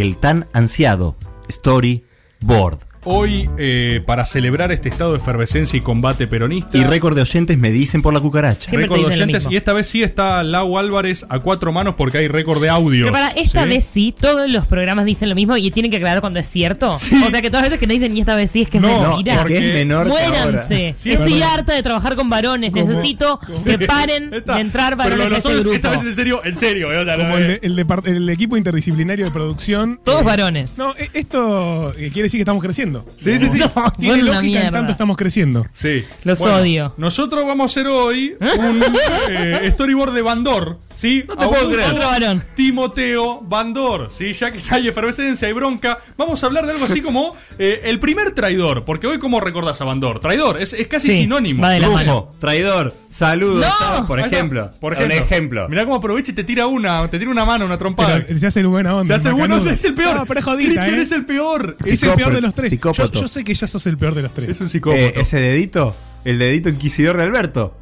el 0.00 0.16
tan 0.16 0.46
ansiado 0.52 1.16
Storyboard. 1.50 2.87
Hoy, 3.10 3.48
eh, 3.58 4.02
para 4.04 4.24
celebrar 4.24 4.70
este 4.70 4.88
estado 4.88 5.12
de 5.12 5.18
efervescencia 5.18 5.76
y 5.76 5.80
combate 5.80 6.26
peronista. 6.26 6.76
Y 6.76 6.84
récord 6.84 7.14
de 7.14 7.22
oyentes 7.22 7.56
me 7.58 7.70
dicen 7.72 8.02
por 8.02 8.12
la 8.12 8.20
cucaracha. 8.20 8.70
Récord 8.70 9.00
de 9.00 9.06
oyentes. 9.06 9.48
Y 9.50 9.56
esta 9.56 9.72
vez 9.72 9.86
sí 9.88 10.02
está 10.02 10.42
Lau 10.42 10.78
Álvarez 10.78 11.24
a 11.28 11.38
cuatro 11.38 11.72
manos 11.72 11.94
porque 11.96 12.18
hay 12.18 12.28
récord 12.28 12.60
de 12.60 12.68
audio. 12.68 13.06
Pero 13.06 13.12
para 13.14 13.30
esta 13.30 13.64
vez 13.64 13.86
sí, 13.90 14.14
todos 14.18 14.48
los 14.50 14.66
programas 14.66 15.04
dicen 15.06 15.28
lo 15.28 15.34
mismo 15.34 15.56
y 15.56 15.70
tienen 15.70 15.90
que 15.90 15.96
aclarar 15.96 16.20
cuando 16.20 16.38
es 16.38 16.48
cierto. 16.48 16.90
O 16.90 16.98
sea 16.98 17.40
que 17.42 17.48
todas 17.50 17.62
las 17.62 17.70
veces 17.70 17.80
que 17.80 17.86
no 17.86 17.92
dicen 17.94 18.16
y 18.16 18.20
esta 18.20 18.34
vez 18.36 18.50
sí 18.50 18.62
es 18.62 18.68
que 18.68 18.78
es 18.78 18.82
mentira. 18.82 19.38
porque 19.38 19.56
es 19.68 19.74
menor 19.74 20.06
Muéranse. 20.08 20.88
Estoy 20.90 21.42
harta 21.42 21.74
de 21.74 21.82
trabajar 21.82 22.14
con 22.16 22.28
varones. 22.28 22.72
Necesito 22.72 23.40
que 23.64 23.78
paren 23.86 24.34
Está. 24.34 24.54
de 24.56 24.60
entrar 24.60 24.96
varones 24.96 25.32
a 25.32 25.36
este 25.38 25.54
grupo. 25.54 25.72
esta 25.72 25.90
vez 25.90 26.02
en 26.02 26.14
serio, 26.14 26.40
en 26.44 26.56
serio. 26.56 26.92
eh, 26.92 27.06
Como 27.16 27.28
no, 27.28 27.36
el, 27.38 27.42
eh, 27.42 27.46
de- 27.46 27.60
el 27.66 27.76
depart- 27.76 28.06
el 28.06 28.28
equipo 28.28 28.56
interdisciplinario 28.56 29.24
de 29.24 29.30
producción. 29.30 30.00
Todos 30.04 30.22
eh, 30.22 30.24
varones. 30.26 30.70
No, 30.76 30.92
e- 30.98 31.08
esto 31.14 31.90
eh, 31.92 32.10
quiere 32.12 32.24
decir 32.24 32.38
que 32.38 32.42
estamos 32.42 32.62
creciendo. 32.62 32.97
Sí, 33.16 33.38
sí, 33.38 33.48
sí. 33.50 33.58
No, 33.74 33.92
Tiene 33.98 34.14
una 34.22 34.22
lógica 34.34 34.38
en 34.38 34.44
mierda. 34.44 34.70
tanto 34.70 34.92
estamos 34.92 35.16
creciendo. 35.16 35.66
Sí. 35.72 36.04
Los 36.24 36.40
odio. 36.40 36.94
Nosotros 36.96 37.44
vamos 37.46 37.64
a 37.64 37.66
hacer 37.72 37.86
hoy 37.86 38.36
un 38.40 38.82
eh, 39.28 39.70
storyboard 39.72 40.12
de 40.12 40.22
Bandor, 40.22 40.78
¿sí? 40.92 41.24
No 41.28 41.36
te 41.36 41.46
puedo 41.48 41.70
creer. 41.70 41.90
Otro 41.92 42.06
varón. 42.08 42.42
Timoteo 42.54 43.40
Bandor, 43.42 44.08
¿sí? 44.10 44.32
Ya 44.32 44.50
que 44.50 44.58
hay 44.70 44.88
efervescencia 44.88 45.48
y 45.48 45.52
bronca, 45.52 45.98
vamos 46.16 46.42
a 46.42 46.46
hablar 46.46 46.66
de 46.66 46.72
algo 46.72 46.84
así 46.84 47.00
como 47.00 47.34
eh, 47.58 47.80
el 47.84 47.98
primer 48.00 48.32
traidor, 48.32 48.84
porque 48.84 49.06
hoy 49.06 49.18
cómo 49.18 49.40
recordás 49.40 49.80
a 49.80 49.84
Bandor? 49.84 50.20
Traidor, 50.20 50.60
es, 50.60 50.72
es 50.72 50.86
casi 50.88 51.08
Sí, 51.10 51.16
sinónimo. 51.18 51.62
va 51.62 51.70
de 51.70 51.80
la 51.80 51.88
mano. 51.90 52.26
Rufo, 52.28 52.38
traidor, 52.40 52.94
saludos. 53.10 53.66
No. 53.98 54.06
por 54.06 54.18
Ahí 54.18 54.24
está. 54.24 54.36
ejemplo. 54.36 54.70
Por 54.80 54.92
ejemplo. 54.94 55.16
Un 55.16 55.22
ejemplo. 55.22 55.68
Mirá 55.68 55.84
cómo 55.84 55.96
aprovecha 55.96 56.32
y 56.32 56.34
te 56.34 56.44
tira 56.44 56.66
una, 56.66 57.06
te 57.08 57.18
tira 57.18 57.30
una 57.30 57.44
mano, 57.44 57.64
una 57.64 57.78
trompada. 57.78 58.22
Pero 58.26 58.38
se 58.38 58.46
hace 58.46 58.60
el 58.60 58.66
buena 58.68 58.94
onda. 58.94 59.06
Se 59.06 59.14
hace 59.14 59.28
el 59.28 59.34
bueno, 59.34 59.56
macanudo. 59.56 59.72
es 59.74 59.84
el 59.84 59.94
peor. 59.94 60.16
No, 60.16 60.26
pero 60.26 60.40
es 60.40 60.44
jodita, 60.46 60.68
Cristian 60.84 60.98
¿eh? 60.98 61.02
es 61.02 61.12
el 61.12 61.24
peor. 61.24 61.76
Es 61.84 62.02
el 62.02 62.12
peor 62.12 62.32
de 62.34 62.40
los 62.40 62.54
tres. 62.54 62.70
Yo, 62.92 63.28
sé 63.28 63.44
que 63.44 63.54
ya 63.54 63.66
sos 63.66 63.86
el 63.86 63.96
peor 63.98 64.14
de 64.14 64.22
los 64.22 64.32
tres. 64.34 64.50
Es 64.50 64.60
un 64.60 64.68
psicópata. 64.68 65.02
Eh, 65.02 65.12
ese 65.16 65.40
dedito, 65.40 65.94
el 66.24 66.38
dedito 66.38 66.68
inquisidor 66.68 67.16
de 67.16 67.22
Alberto. 67.24 67.74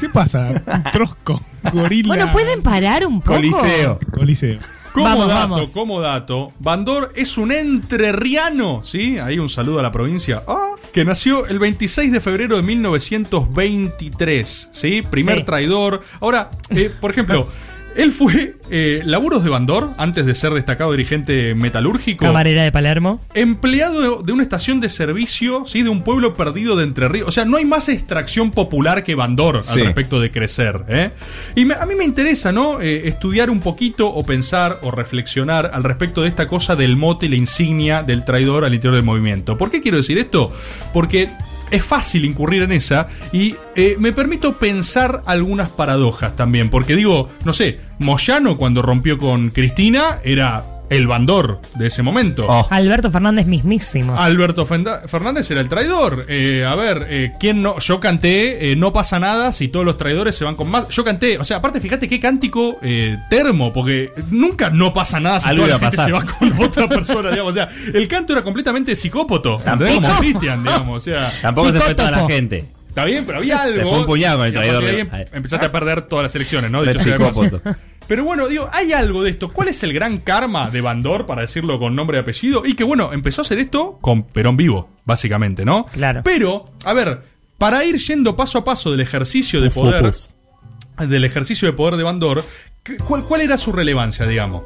¿Qué 0.00 0.08
pasa? 0.08 0.62
Trosco, 0.92 1.40
gorila. 1.72 2.08
Bueno, 2.08 2.32
¿pueden 2.32 2.62
parar 2.62 3.06
un 3.06 3.20
poco? 3.20 3.34
Coliseo. 3.34 3.98
Coliseo. 4.12 4.58
Como 4.92 5.04
Vamos, 5.06 5.28
dato, 5.28 5.38
vamos. 5.50 5.70
como 5.70 6.00
dato, 6.00 6.52
Bandor 6.58 7.12
es 7.14 7.38
un 7.38 7.52
entrerriano, 7.52 8.80
¿sí? 8.82 9.20
Ahí 9.20 9.38
un 9.38 9.48
saludo 9.48 9.78
a 9.78 9.82
la 9.82 9.92
provincia. 9.92 10.42
Ah, 10.48 10.72
que 10.92 11.04
nació 11.04 11.46
el 11.46 11.60
26 11.60 12.10
de 12.10 12.20
febrero 12.20 12.56
de 12.56 12.62
1923, 12.62 14.70
¿sí? 14.72 15.02
Primer 15.08 15.38
Sí. 15.38 15.44
traidor. 15.44 16.02
Ahora, 16.20 16.50
eh, 16.70 16.90
por 17.00 17.12
ejemplo, 17.12 17.46
él 17.96 18.12
fue 18.12 18.56
eh, 18.70 19.02
laburos 19.04 19.42
de 19.44 19.50
Bandor, 19.50 19.88
antes 19.98 20.24
de 20.26 20.34
ser 20.34 20.52
destacado 20.52 20.92
dirigente 20.92 21.54
metalúrgico. 21.54 22.24
Camarera 22.24 22.62
de 22.62 22.72
Palermo. 22.72 23.20
Empleado 23.34 24.22
de, 24.22 24.32
una 24.32 24.42
estación 24.42 24.80
de 24.80 24.88
servicio, 24.88 25.64
¿sí? 25.66 25.82
De 25.82 25.88
un 25.88 26.02
pueblo 26.02 26.34
perdido 26.34 26.76
de 26.76 26.84
Entre 26.84 27.08
Ríos. 27.08 27.28
O 27.28 27.30
sea, 27.32 27.44
no 27.44 27.56
hay 27.56 27.64
más 27.64 27.88
extracción 27.88 28.50
popular 28.52 29.02
que 29.04 29.14
Bandor 29.14 29.62
Sí. 29.64 29.80
al 29.80 29.86
respecto 29.86 30.20
de 30.20 30.30
crecer, 30.30 30.84
¿eh? 30.88 31.10
Y 31.56 31.64
me- 31.64 31.74
a 31.74 31.84
mí 31.86 31.94
me 31.94 32.04
interesa, 32.04 32.52
¿no? 32.52 32.80
Eh, 32.80 33.08
estudiar 33.08 33.50
un 33.50 33.60
poquito 33.60 34.08
o 34.08 34.24
pensar 34.24 34.78
o 34.82 34.90
reflexionar 34.90 35.70
al 35.74 35.82
respecto 35.84 36.22
de 36.22 36.28
esta 36.28 36.46
cosa 36.48 36.76
del 36.76 36.96
mote 36.96 37.26
y 37.26 37.28
la 37.30 37.36
insignia 37.36 38.02
del 38.02 38.24
traidor 38.24 38.64
al 38.64 38.74
interior 38.74 38.94
del 38.94 39.04
movimiento. 39.04 39.56
¿Por 39.58 39.70
qué 39.70 39.80
quiero 39.80 39.96
decir 39.96 40.18
esto? 40.18 40.50
Porque 40.92 41.30
es 41.70 41.84
fácil 41.84 42.24
incurrir 42.24 42.62
en 42.62 42.72
esa 42.72 43.08
y 43.32 43.54
eh, 43.76 43.96
me 43.98 44.12
permito 44.12 44.54
pensar 44.54 45.22
algunas 45.26 45.68
paradojas 45.68 46.36
también. 46.36 46.70
Porque 46.70 46.96
digo, 46.96 47.28
no 47.44 47.52
sé, 47.52 47.78
Moyano 47.98 48.56
cuando 48.56 48.82
rompió 48.82 49.18
con 49.18 49.50
Cristina 49.50 50.18
era 50.24 50.66
el 50.90 51.06
bandor 51.06 51.60
de 51.76 51.86
ese 51.86 52.02
momento. 52.02 52.46
Oh. 52.48 52.66
Alberto 52.70 53.10
Fernández 53.10 53.46
mismísimo. 53.46 54.18
Alberto 54.20 54.66
Fenda- 54.66 55.02
Fernández 55.08 55.50
era 55.50 55.60
el 55.60 55.68
traidor. 55.68 56.26
Eh, 56.28 56.64
a 56.66 56.74
ver, 56.74 57.06
eh, 57.08 57.32
¿quién 57.40 57.62
no? 57.62 57.78
Yo 57.78 58.00
canté, 58.00 58.72
eh, 58.72 58.76
no 58.76 58.92
pasa 58.92 59.18
nada 59.18 59.52
si 59.52 59.68
todos 59.68 59.86
los 59.86 59.96
traidores 59.96 60.34
se 60.36 60.44
van 60.44 60.56
con 60.56 60.70
más. 60.70 60.88
Yo 60.88 61.04
canté, 61.04 61.38
o 61.38 61.44
sea, 61.44 61.58
aparte, 61.58 61.80
fíjate 61.80 62.08
qué 62.08 62.20
cántico 62.20 62.76
eh, 62.82 63.16
termo, 63.30 63.72
porque 63.72 64.12
nunca 64.30 64.68
no 64.70 64.92
pasa 64.92 65.20
nada 65.20 65.40
si 65.40 65.48
Algo 65.48 65.64
toda 65.64 65.74
la 65.78 65.80
gente 65.80 65.96
se 66.04 66.12
va 66.12 66.20
pasar. 66.20 66.38
con 66.38 66.62
otra 66.64 66.88
persona, 66.88 67.30
digamos. 67.30 67.50
O 67.52 67.54
sea, 67.54 67.68
el 67.94 68.08
canto 68.08 68.32
era 68.32 68.42
completamente 68.42 68.96
psicópoto. 68.96 69.58
¿entendés? 69.60 69.94
Como. 69.94 70.18
Cristian, 70.18 70.62
digamos. 70.62 70.96
O 70.96 71.00
sea, 71.00 71.32
Tampoco 71.40 71.72
se 71.72 71.80
fue 71.80 71.94
toda 71.94 72.10
la 72.10 72.26
gente. 72.26 72.64
Está 72.90 73.04
bien, 73.04 73.24
pero 73.24 73.38
había 73.38 73.62
algo. 73.62 73.74
Se 73.76 73.82
fue 73.82 73.98
un 74.00 74.06
puñado 74.06 74.38
con 74.38 74.46
el 74.46 74.52
traidor 74.52 74.84
de 74.84 74.92
de- 74.92 75.00
ahí 75.12 75.22
em- 75.22 75.26
Empezaste 75.32 75.66
a 75.66 75.72
perder 75.72 76.02
todas 76.02 76.24
las 76.24 76.34
elecciones, 76.36 76.70
¿no? 76.70 76.82
Dicho 76.82 76.98
sea. 77.00 77.78
Pero 78.06 78.24
bueno, 78.24 78.48
digo, 78.48 78.68
hay 78.72 78.92
algo 78.92 79.22
de 79.22 79.30
esto. 79.30 79.50
¿Cuál 79.50 79.68
es 79.68 79.82
el 79.84 79.92
gran 79.92 80.18
karma 80.18 80.68
de 80.70 80.80
Bandor, 80.80 81.26
para 81.26 81.42
decirlo 81.42 81.78
con 81.78 81.94
nombre 81.94 82.18
y 82.18 82.20
apellido? 82.20 82.66
Y 82.66 82.74
que 82.74 82.82
bueno, 82.84 83.12
empezó 83.12 83.40
a 83.40 83.44
hacer 83.44 83.58
esto 83.58 83.98
con 84.00 84.24
Perón 84.24 84.56
vivo, 84.56 84.90
básicamente, 85.04 85.64
¿no? 85.64 85.86
Claro. 85.86 86.22
Pero, 86.24 86.64
a 86.84 86.92
ver, 86.92 87.20
para 87.56 87.84
ir 87.84 87.96
yendo 87.98 88.34
paso 88.34 88.58
a 88.58 88.64
paso 88.64 88.90
del 88.90 89.00
ejercicio 89.00 89.60
de 89.60 89.70
poder, 89.70 90.02
del 91.08 91.24
ejercicio 91.24 91.66
de 91.68 91.72
poder 91.72 91.96
de 91.96 92.02
Bandor, 92.02 92.42
¿qué- 92.82 92.96
¿cuál, 92.96 93.22
cuál 93.22 93.42
era 93.42 93.56
su 93.58 93.70
relevancia, 93.70 94.26
digamos? 94.26 94.62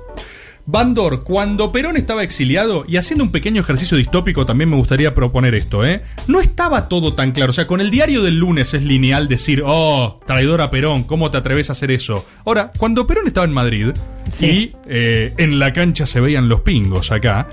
Bandor, 0.66 1.24
cuando 1.24 1.70
Perón 1.72 1.96
estaba 1.96 2.22
exiliado, 2.22 2.84
y 2.88 2.96
haciendo 2.96 3.22
un 3.24 3.30
pequeño 3.30 3.60
ejercicio 3.60 3.98
distópico, 3.98 4.46
también 4.46 4.70
me 4.70 4.76
gustaría 4.76 5.14
proponer 5.14 5.54
esto, 5.54 5.84
¿eh? 5.84 6.02
No 6.26 6.40
estaba 6.40 6.88
todo 6.88 7.14
tan 7.14 7.32
claro. 7.32 7.50
O 7.50 7.52
sea, 7.52 7.66
con 7.66 7.80
el 7.82 7.90
diario 7.90 8.22
del 8.22 8.38
lunes 8.38 8.72
es 8.72 8.82
lineal 8.82 9.28
decir, 9.28 9.62
oh, 9.64 10.20
traidor 10.26 10.62
a 10.62 10.70
Perón, 10.70 11.04
¿cómo 11.04 11.30
te 11.30 11.36
atreves 11.36 11.68
a 11.68 11.72
hacer 11.72 11.90
eso? 11.90 12.24
Ahora, 12.46 12.72
cuando 12.78 13.06
Perón 13.06 13.26
estaba 13.26 13.44
en 13.46 13.52
Madrid, 13.52 13.88
Sí. 14.32 14.46
y 14.46 14.72
eh, 14.88 15.34
en 15.36 15.58
la 15.58 15.72
cancha 15.74 16.06
se 16.06 16.18
veían 16.20 16.48
los 16.48 16.62
pingos 16.62 17.12
acá, 17.12 17.46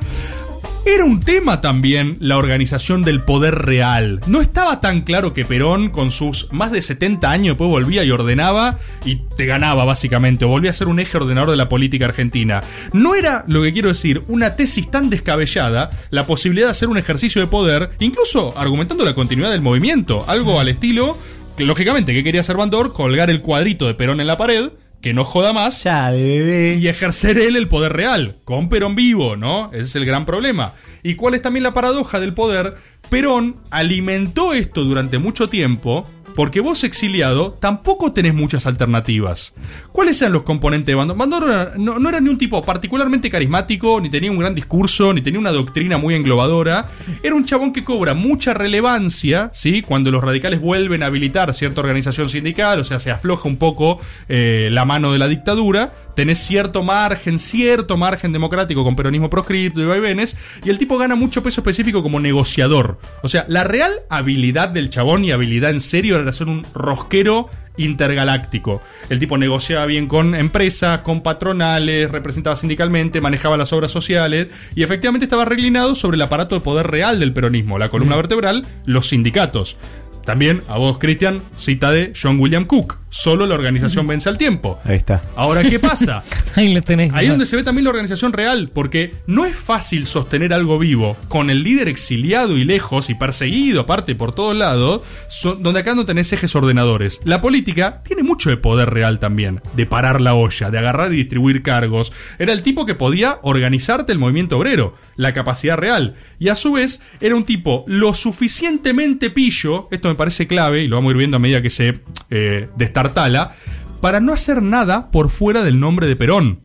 era 0.86 1.06
un 1.06 1.20
tema 1.20 1.62
también 1.62 2.18
la 2.20 2.38
organización 2.38 3.04
del 3.04 3.22
poder 3.22 3.56
real. 3.56 4.20
No 4.28 4.42
estaba 4.42 4.82
tan 4.82 5.02
claro 5.02 5.34
que 5.34 5.46
Perón, 5.46 5.90
con 5.90 6.12
sus 6.12 6.52
más 6.52 6.72
de 6.72 6.82
70 6.82 7.30
años, 7.30 7.54
después 7.54 7.70
volvía 7.70 8.04
y 8.04 8.12
ordenaba 8.12 8.80
y 9.06 9.18
te 9.38 9.46
ganaba 9.46 9.86
básicamente, 9.86 10.46
o 10.46 10.48
volvía 10.48 10.72
a 10.72 10.76
ser 10.76 10.88
un 10.88 11.00
eje 11.00 11.18
ordenador 11.18 11.52
de 11.52 11.58
la 11.58 11.70
política 11.70 12.06
argentina. 12.06 12.62
No 12.94 13.16
era, 13.16 13.44
lo 13.48 13.62
que 13.62 13.74
quiero 13.74 13.90
decir, 13.90 14.24
una 14.28 14.56
tesis 14.56 14.90
tan 14.90 15.10
descabellada 15.10 15.92
la 16.10 16.24
posibilidad 16.24 16.68
de 16.68 16.72
hacer 16.72 16.90
un 16.90 16.98
ejercicio 16.98 17.42
de 17.42 17.48
poder, 17.48 17.92
incluso 18.00 18.58
argumentando 18.58 19.06
la 19.06 19.14
continuidad 19.14 19.52
del 19.52 19.62
movimiento, 19.62 20.26
algo 20.28 20.60
al 20.60 20.68
estilo, 20.68 21.18
lógicamente, 21.58 22.14
que 22.14 22.24
quería 22.24 22.42
hacer 22.42 22.58
Bandor? 22.58 22.94
Colgar 22.94 23.30
el 23.30 23.42
cuadrito 23.42 23.86
de 23.86 23.94
Perón 23.94 24.20
en 24.20 24.28
la 24.28 24.38
pared, 24.38 24.70
que 25.02 25.14
no 25.14 25.24
joda 25.24 25.52
más, 25.54 25.84
Ya, 25.84 26.12
bebé. 26.12 26.76
y 26.80 26.88
ejercer 26.88 27.38
él 27.38 27.56
el 27.56 27.68
poder 27.68 27.94
real, 27.94 28.36
con 28.46 28.70
Perón 28.70 28.96
vivo, 28.96 29.36
¿no? 29.36 29.70
Ese 29.74 29.82
es 29.84 29.96
el 29.96 30.06
gran 30.06 30.26
problema. 30.26 30.74
¿Y 31.04 31.16
cuál 31.16 31.34
es 31.34 31.42
también 31.42 31.64
la 31.64 31.74
paradoja 31.74 32.20
del 32.20 32.34
poder? 32.36 32.76
Perón 33.10 33.58
alimentó 33.72 34.54
esto 34.54 34.84
durante 34.84 35.18
mucho 35.18 35.50
tiempo, 35.50 36.04
porque 36.36 36.60
vos 36.62 36.84
exiliado 36.84 37.52
tampoco 37.60 38.12
tenés 38.14 38.34
muchas 38.34 38.66
alternativas. 38.66 39.54
¿Cuáles 39.92 40.22
eran 40.22 40.34
los 40.34 40.44
componentes 40.44 40.88
de 40.88 40.96
Bandor? 40.96 41.18
Bandor 41.18 41.44
era- 41.50 41.72
no, 41.78 42.00
no 42.00 42.10
era 42.10 42.20
ni 42.20 42.30
un 42.30 42.38
tipo 42.38 42.62
particularmente 42.62 43.30
carismático, 43.30 44.00
ni 44.02 44.10
tenía 44.10 44.32
un 44.32 44.38
gran 44.40 44.56
discurso, 44.56 45.14
ni 45.14 45.22
tenía 45.22 45.40
una 45.40 45.52
doctrina 45.52 45.98
muy 45.98 46.16
englobadora. 46.16 46.86
Era 47.24 47.36
un 47.36 47.46
chabón 47.46 47.74
que 47.74 47.84
cobra 47.84 48.14
mucha 48.14 48.54
relevancia, 48.54 49.50
¿sí? 49.54 49.82
Cuando 49.82 50.12
los 50.12 50.24
radicales 50.24 50.60
vuelven 50.62 51.04
a 51.04 51.08
habilitar 51.08 51.54
cierta 51.54 51.82
organización 51.82 52.30
sindical, 52.30 52.80
o 52.80 52.84
sea, 52.84 53.00
se 53.00 53.12
afloja 53.12 53.48
un 53.48 53.58
poco 53.58 54.00
eh, 54.30 54.70
la 54.72 54.86
mano 54.86 55.12
de 55.12 55.20
la 55.20 55.28
dictadura 55.28 55.92
tenés 56.16 56.40
cierto 56.40 56.84
margen, 56.84 57.40
cierto 57.40 57.98
margen 57.98 58.32
democrático 58.32 58.84
con 58.84 58.96
peronismo 58.96 59.30
proscripto 59.30 59.82
y 59.82 59.86
vaivenes, 59.86 60.36
y 60.64 60.70
el 60.70 60.78
tipo 60.78 60.98
gana 60.98 61.16
mucho 61.16 61.44
peso 61.44 61.62
específico 61.62 62.04
como 62.04 62.20
negociador. 62.20 63.00
O 63.24 63.30
sea, 63.30 63.46
la 63.48 63.64
real 63.64 63.92
habilidad 64.10 64.70
del 64.70 64.90
chabón 64.90 65.26
y 65.26 65.32
habilidad 65.32 65.72
en 65.72 65.82
serio 65.82 66.20
era 66.20 66.32
ser 66.34 66.48
un 66.48 66.66
rosquero 66.74 67.50
intergaláctico. 67.78 68.82
El 69.10 69.20
tipo 69.20 69.38
negociaba 69.38 69.86
bien 69.86 70.08
con 70.08 70.36
empresas, 70.36 71.02
con 71.02 71.24
patronales, 71.24 72.12
representaba 72.12 72.56
sindicalmente, 72.56 73.22
manejaba 73.22 73.58
las 73.58 73.74
obras 73.74 73.92
sociales 73.92 74.50
y 74.76 74.84
efectivamente 74.84 75.26
estaba 75.26 75.46
reclinado 75.46 75.96
sobre 75.96 76.16
el 76.16 76.22
aparato 76.22 76.56
de 76.56 76.62
poder 76.62 76.88
real 76.88 77.20
del 77.20 77.34
peronismo, 77.34 77.80
la 77.80 77.90
columna 77.90 78.16
vertebral, 78.16 78.66
los 78.86 79.10
sindicatos. 79.10 79.78
También, 80.26 80.62
a 80.68 80.78
vos, 80.78 81.00
Cristian, 81.00 81.42
cita 81.58 81.92
de 81.92 82.14
John 82.20 82.40
William 82.40 82.66
Cook. 82.66 83.01
Solo 83.14 83.46
la 83.46 83.56
organización 83.56 84.08
vence 84.08 84.30
al 84.30 84.38
tiempo. 84.38 84.80
Ahí 84.86 84.96
está. 84.96 85.22
Ahora, 85.36 85.64
¿qué 85.64 85.80
pasa? 85.80 86.24
Ahí 86.56 86.74
lo 86.74 86.82
tenés. 86.82 87.12
Ahí 87.14 87.26
es 87.26 87.32
donde 87.32 87.46
se 87.46 87.58
ve 87.58 87.64
también 87.64 87.84
la 87.84 87.90
organización 87.90 88.32
real, 88.32 88.72
porque 88.74 89.14
no 89.28 89.46
es 89.46 89.56
fácil 89.56 90.06
sostener 90.08 90.54
algo 90.54 90.80
vivo 90.80 91.18
con 91.28 91.50
el 91.50 91.62
líder 91.62 91.90
exiliado 91.90 92.58
y 92.58 92.64
lejos 92.64 93.10
y 93.10 93.16
perseguido, 93.16 93.82
aparte 93.82 94.16
por 94.16 94.34
todos 94.34 94.56
lados, 94.56 95.02
so- 95.30 95.56
donde 95.56 95.82
acá 95.82 95.94
no 95.94 96.06
tenés 96.06 96.32
ejes 96.32 96.56
ordenadores. 96.56 97.20
La 97.26 97.42
política 97.42 98.02
tiene 98.06 98.24
mucho 98.24 98.50
de 98.50 98.56
poder 98.58 98.90
real 98.90 99.20
también, 99.20 99.62
de 99.76 99.86
parar 99.86 100.22
la 100.22 100.34
olla, 100.34 100.70
de 100.72 100.78
agarrar 100.78 101.12
y 101.14 101.18
distribuir 101.18 101.64
cargos. 101.64 102.14
Era 102.40 102.54
el 102.54 102.64
tipo 102.64 102.86
que 102.86 102.96
podía 102.96 103.40
organizarte 103.42 104.14
el 104.14 104.20
movimiento 104.20 104.58
obrero, 104.58 104.96
la 105.18 105.34
capacidad 105.34 105.76
real. 105.78 106.16
Y 106.40 106.48
a 106.48 106.56
su 106.56 106.72
vez, 106.72 107.04
era 107.20 107.36
un 107.36 107.44
tipo 107.44 107.84
lo 107.88 108.14
suficientemente 108.14 109.30
pillo, 109.30 109.88
esto 109.92 110.08
me 110.08 110.16
parece 110.16 110.48
clave, 110.48 110.84
y 110.84 110.88
lo 110.88 110.96
vamos 110.96 111.10
a 111.10 111.12
ir 111.12 111.18
viendo 111.18 111.38
a 111.38 111.40
medida 111.42 111.62
que 111.62 111.70
se 111.70 112.00
eh, 112.30 112.70
destartala, 113.04 113.54
para 114.02 114.20
no 114.20 114.34
hacer 114.34 114.62
nada 114.62 115.12
por 115.12 115.30
fuera 115.30 115.64
del 115.64 115.80
nombre 115.80 116.08
de 116.08 116.16
Perón. 116.16 116.62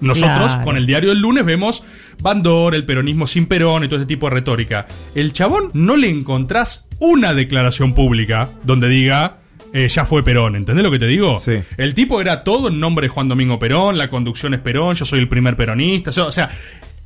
Nosotros, 0.00 0.52
Claro. 0.52 0.64
con 0.64 0.76
el 0.76 0.86
diario 0.86 1.10
del 1.10 1.20
lunes, 1.20 1.44
vemos 1.44 1.82
Bandor, 2.20 2.74
el 2.74 2.84
peronismo 2.84 3.26
sin 3.26 3.46
Perón 3.46 3.84
y 3.84 3.88
todo 3.88 3.98
ese 3.98 4.06
tipo 4.06 4.28
de 4.28 4.34
retórica. 4.34 4.86
El 5.14 5.32
chabón 5.32 5.70
no 5.72 5.96
le 5.96 6.10
encontrás 6.10 6.86
una 7.00 7.32
declaración 7.34 7.94
pública 7.94 8.48
donde 8.64 8.88
diga. 8.88 9.38
eh, 9.72 9.88
ya 9.88 10.04
fue 10.04 10.22
Perón, 10.22 10.54
¿entendés 10.54 10.84
lo 10.84 10.90
que 10.92 11.00
te 11.00 11.06
digo? 11.06 11.34
Sí. 11.34 11.54
El 11.78 11.94
tipo 11.94 12.20
era 12.20 12.44
todo 12.44 12.68
en 12.68 12.78
nombre 12.78 13.06
de 13.06 13.08
Juan 13.08 13.26
Domingo 13.26 13.58
Perón, 13.58 13.98
la 13.98 14.08
conducción 14.08 14.54
es 14.54 14.60
Perón, 14.60 14.94
yo 14.94 15.04
soy 15.04 15.18
el 15.18 15.26
primer 15.28 15.56
peronista. 15.56 16.10
O 16.22 16.30
sea, 16.32 16.48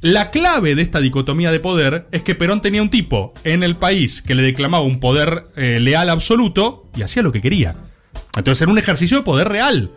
la 0.03 0.31
clave 0.31 0.75
de 0.75 0.82
esta 0.82 1.00
dicotomía 1.00 1.50
de 1.50 1.61
poder 1.61 2.09
es 2.12 2.21
que 2.23 2.35
Perón 2.35 2.61
tenía 2.61 2.82
un 2.82 2.91
tipo 2.91 3.32
en 3.44 3.62
el 3.62 3.76
país 3.76 4.21
que 4.21 4.35
le 4.35 4.43
declamaba 4.43 4.85
un 4.85 5.00
poder 5.00 5.44
eh, 5.56 5.79
leal 5.81 6.11
absoluto 6.11 6.91
y 6.94 7.00
hacía 7.03 7.23
lo 7.23 7.32
que 7.32 7.41
quería. 7.41 7.75
Entonces 8.36 8.62
era 8.62 8.70
un 8.70 8.78
ejercicio 8.78 9.19
de 9.19 9.22
poder 9.25 9.48
real. 9.48 9.90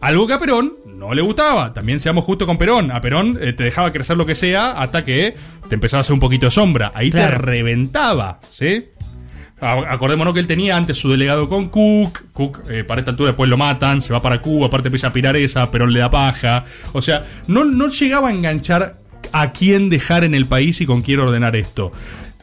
Algo 0.00 0.26
que 0.26 0.34
a 0.34 0.38
Perón 0.38 0.74
no 0.86 1.14
le 1.14 1.22
gustaba. 1.22 1.72
También 1.72 2.00
seamos 2.00 2.24
justos 2.24 2.46
con 2.46 2.58
Perón. 2.58 2.90
A 2.90 3.00
Perón 3.00 3.38
eh, 3.40 3.52
te 3.52 3.64
dejaba 3.64 3.92
crecer 3.92 4.16
lo 4.16 4.26
que 4.26 4.34
sea 4.34 4.72
hasta 4.72 5.04
que 5.04 5.34
te 5.68 5.74
empezaba 5.74 6.00
a 6.00 6.02
hacer 6.02 6.12
un 6.14 6.20
poquito 6.20 6.46
de 6.46 6.50
sombra. 6.50 6.92
Ahí 6.94 7.10
te 7.10 7.26
reventaba, 7.28 8.40
¿sí? 8.50 8.86
A- 9.60 9.90
Acordémonos 9.92 10.34
que 10.34 10.40
él 10.40 10.46
tenía 10.46 10.76
antes 10.76 10.98
su 10.98 11.10
delegado 11.10 11.48
con 11.48 11.68
Cook. 11.70 12.24
Cook, 12.32 12.60
eh, 12.70 12.84
para 12.84 13.00
esta 13.00 13.10
altura, 13.12 13.28
después 13.28 13.48
lo 13.48 13.56
matan, 13.56 14.02
se 14.02 14.12
va 14.12 14.20
para 14.20 14.42
Cuba, 14.42 14.66
aparte 14.66 14.88
empieza 14.88 15.06
a 15.08 15.12
pirar 15.14 15.34
esa, 15.36 15.70
Perón 15.70 15.92
le 15.92 16.00
da 16.00 16.10
paja. 16.10 16.64
O 16.92 17.00
sea, 17.00 17.24
no, 17.48 17.64
no 17.64 17.88
llegaba 17.88 18.28
a 18.28 18.32
enganchar 18.32 18.94
a 19.32 19.50
quién 19.50 19.88
dejar 19.88 20.24
en 20.24 20.34
el 20.34 20.44
país 20.44 20.80
y 20.82 20.86
con 20.86 21.00
quién 21.02 21.20
ordenar 21.20 21.56
esto. 21.56 21.90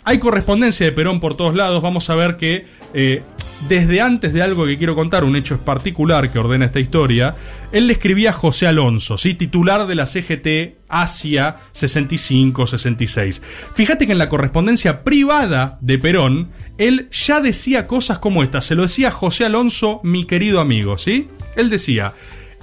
Hay 0.05 0.17
correspondencia 0.19 0.85
de 0.87 0.91
Perón 0.91 1.19
por 1.19 1.37
todos 1.37 1.55
lados. 1.55 1.81
Vamos 1.83 2.09
a 2.09 2.15
ver 2.15 2.35
que 2.35 2.65
eh, 2.93 3.21
desde 3.67 4.01
antes 4.01 4.33
de 4.33 4.41
algo 4.41 4.65
que 4.65 4.77
quiero 4.77 4.95
contar, 4.95 5.23
un 5.23 5.35
hecho 5.35 5.57
particular 5.63 6.31
que 6.31 6.39
ordena 6.39 6.65
esta 6.65 6.79
historia, 6.79 7.35
él 7.71 7.87
le 7.87 7.93
escribía 7.93 8.31
a 8.31 8.33
José 8.33 8.67
Alonso, 8.67 9.17
¿sí? 9.17 9.33
titular 9.33 9.87
de 9.87 9.95
la 9.95 10.05
CGT 10.05 10.83
Asia 10.89 11.57
65-66. 11.73 13.41
Fíjate 13.75 14.05
que 14.05 14.11
en 14.11 14.17
la 14.17 14.29
correspondencia 14.29 15.03
privada 15.03 15.77
de 15.81 15.97
Perón, 15.97 16.51
él 16.77 17.09
ya 17.11 17.41
decía 17.41 17.87
cosas 17.87 18.19
como 18.19 18.43
esta. 18.43 18.61
Se 18.61 18.75
lo 18.75 18.83
decía 18.83 19.11
José 19.11 19.45
Alonso, 19.45 20.01
mi 20.03 20.25
querido 20.25 20.59
amigo, 20.59 20.97
¿sí? 20.97 21.29
Él 21.55 21.69
decía, 21.69 22.13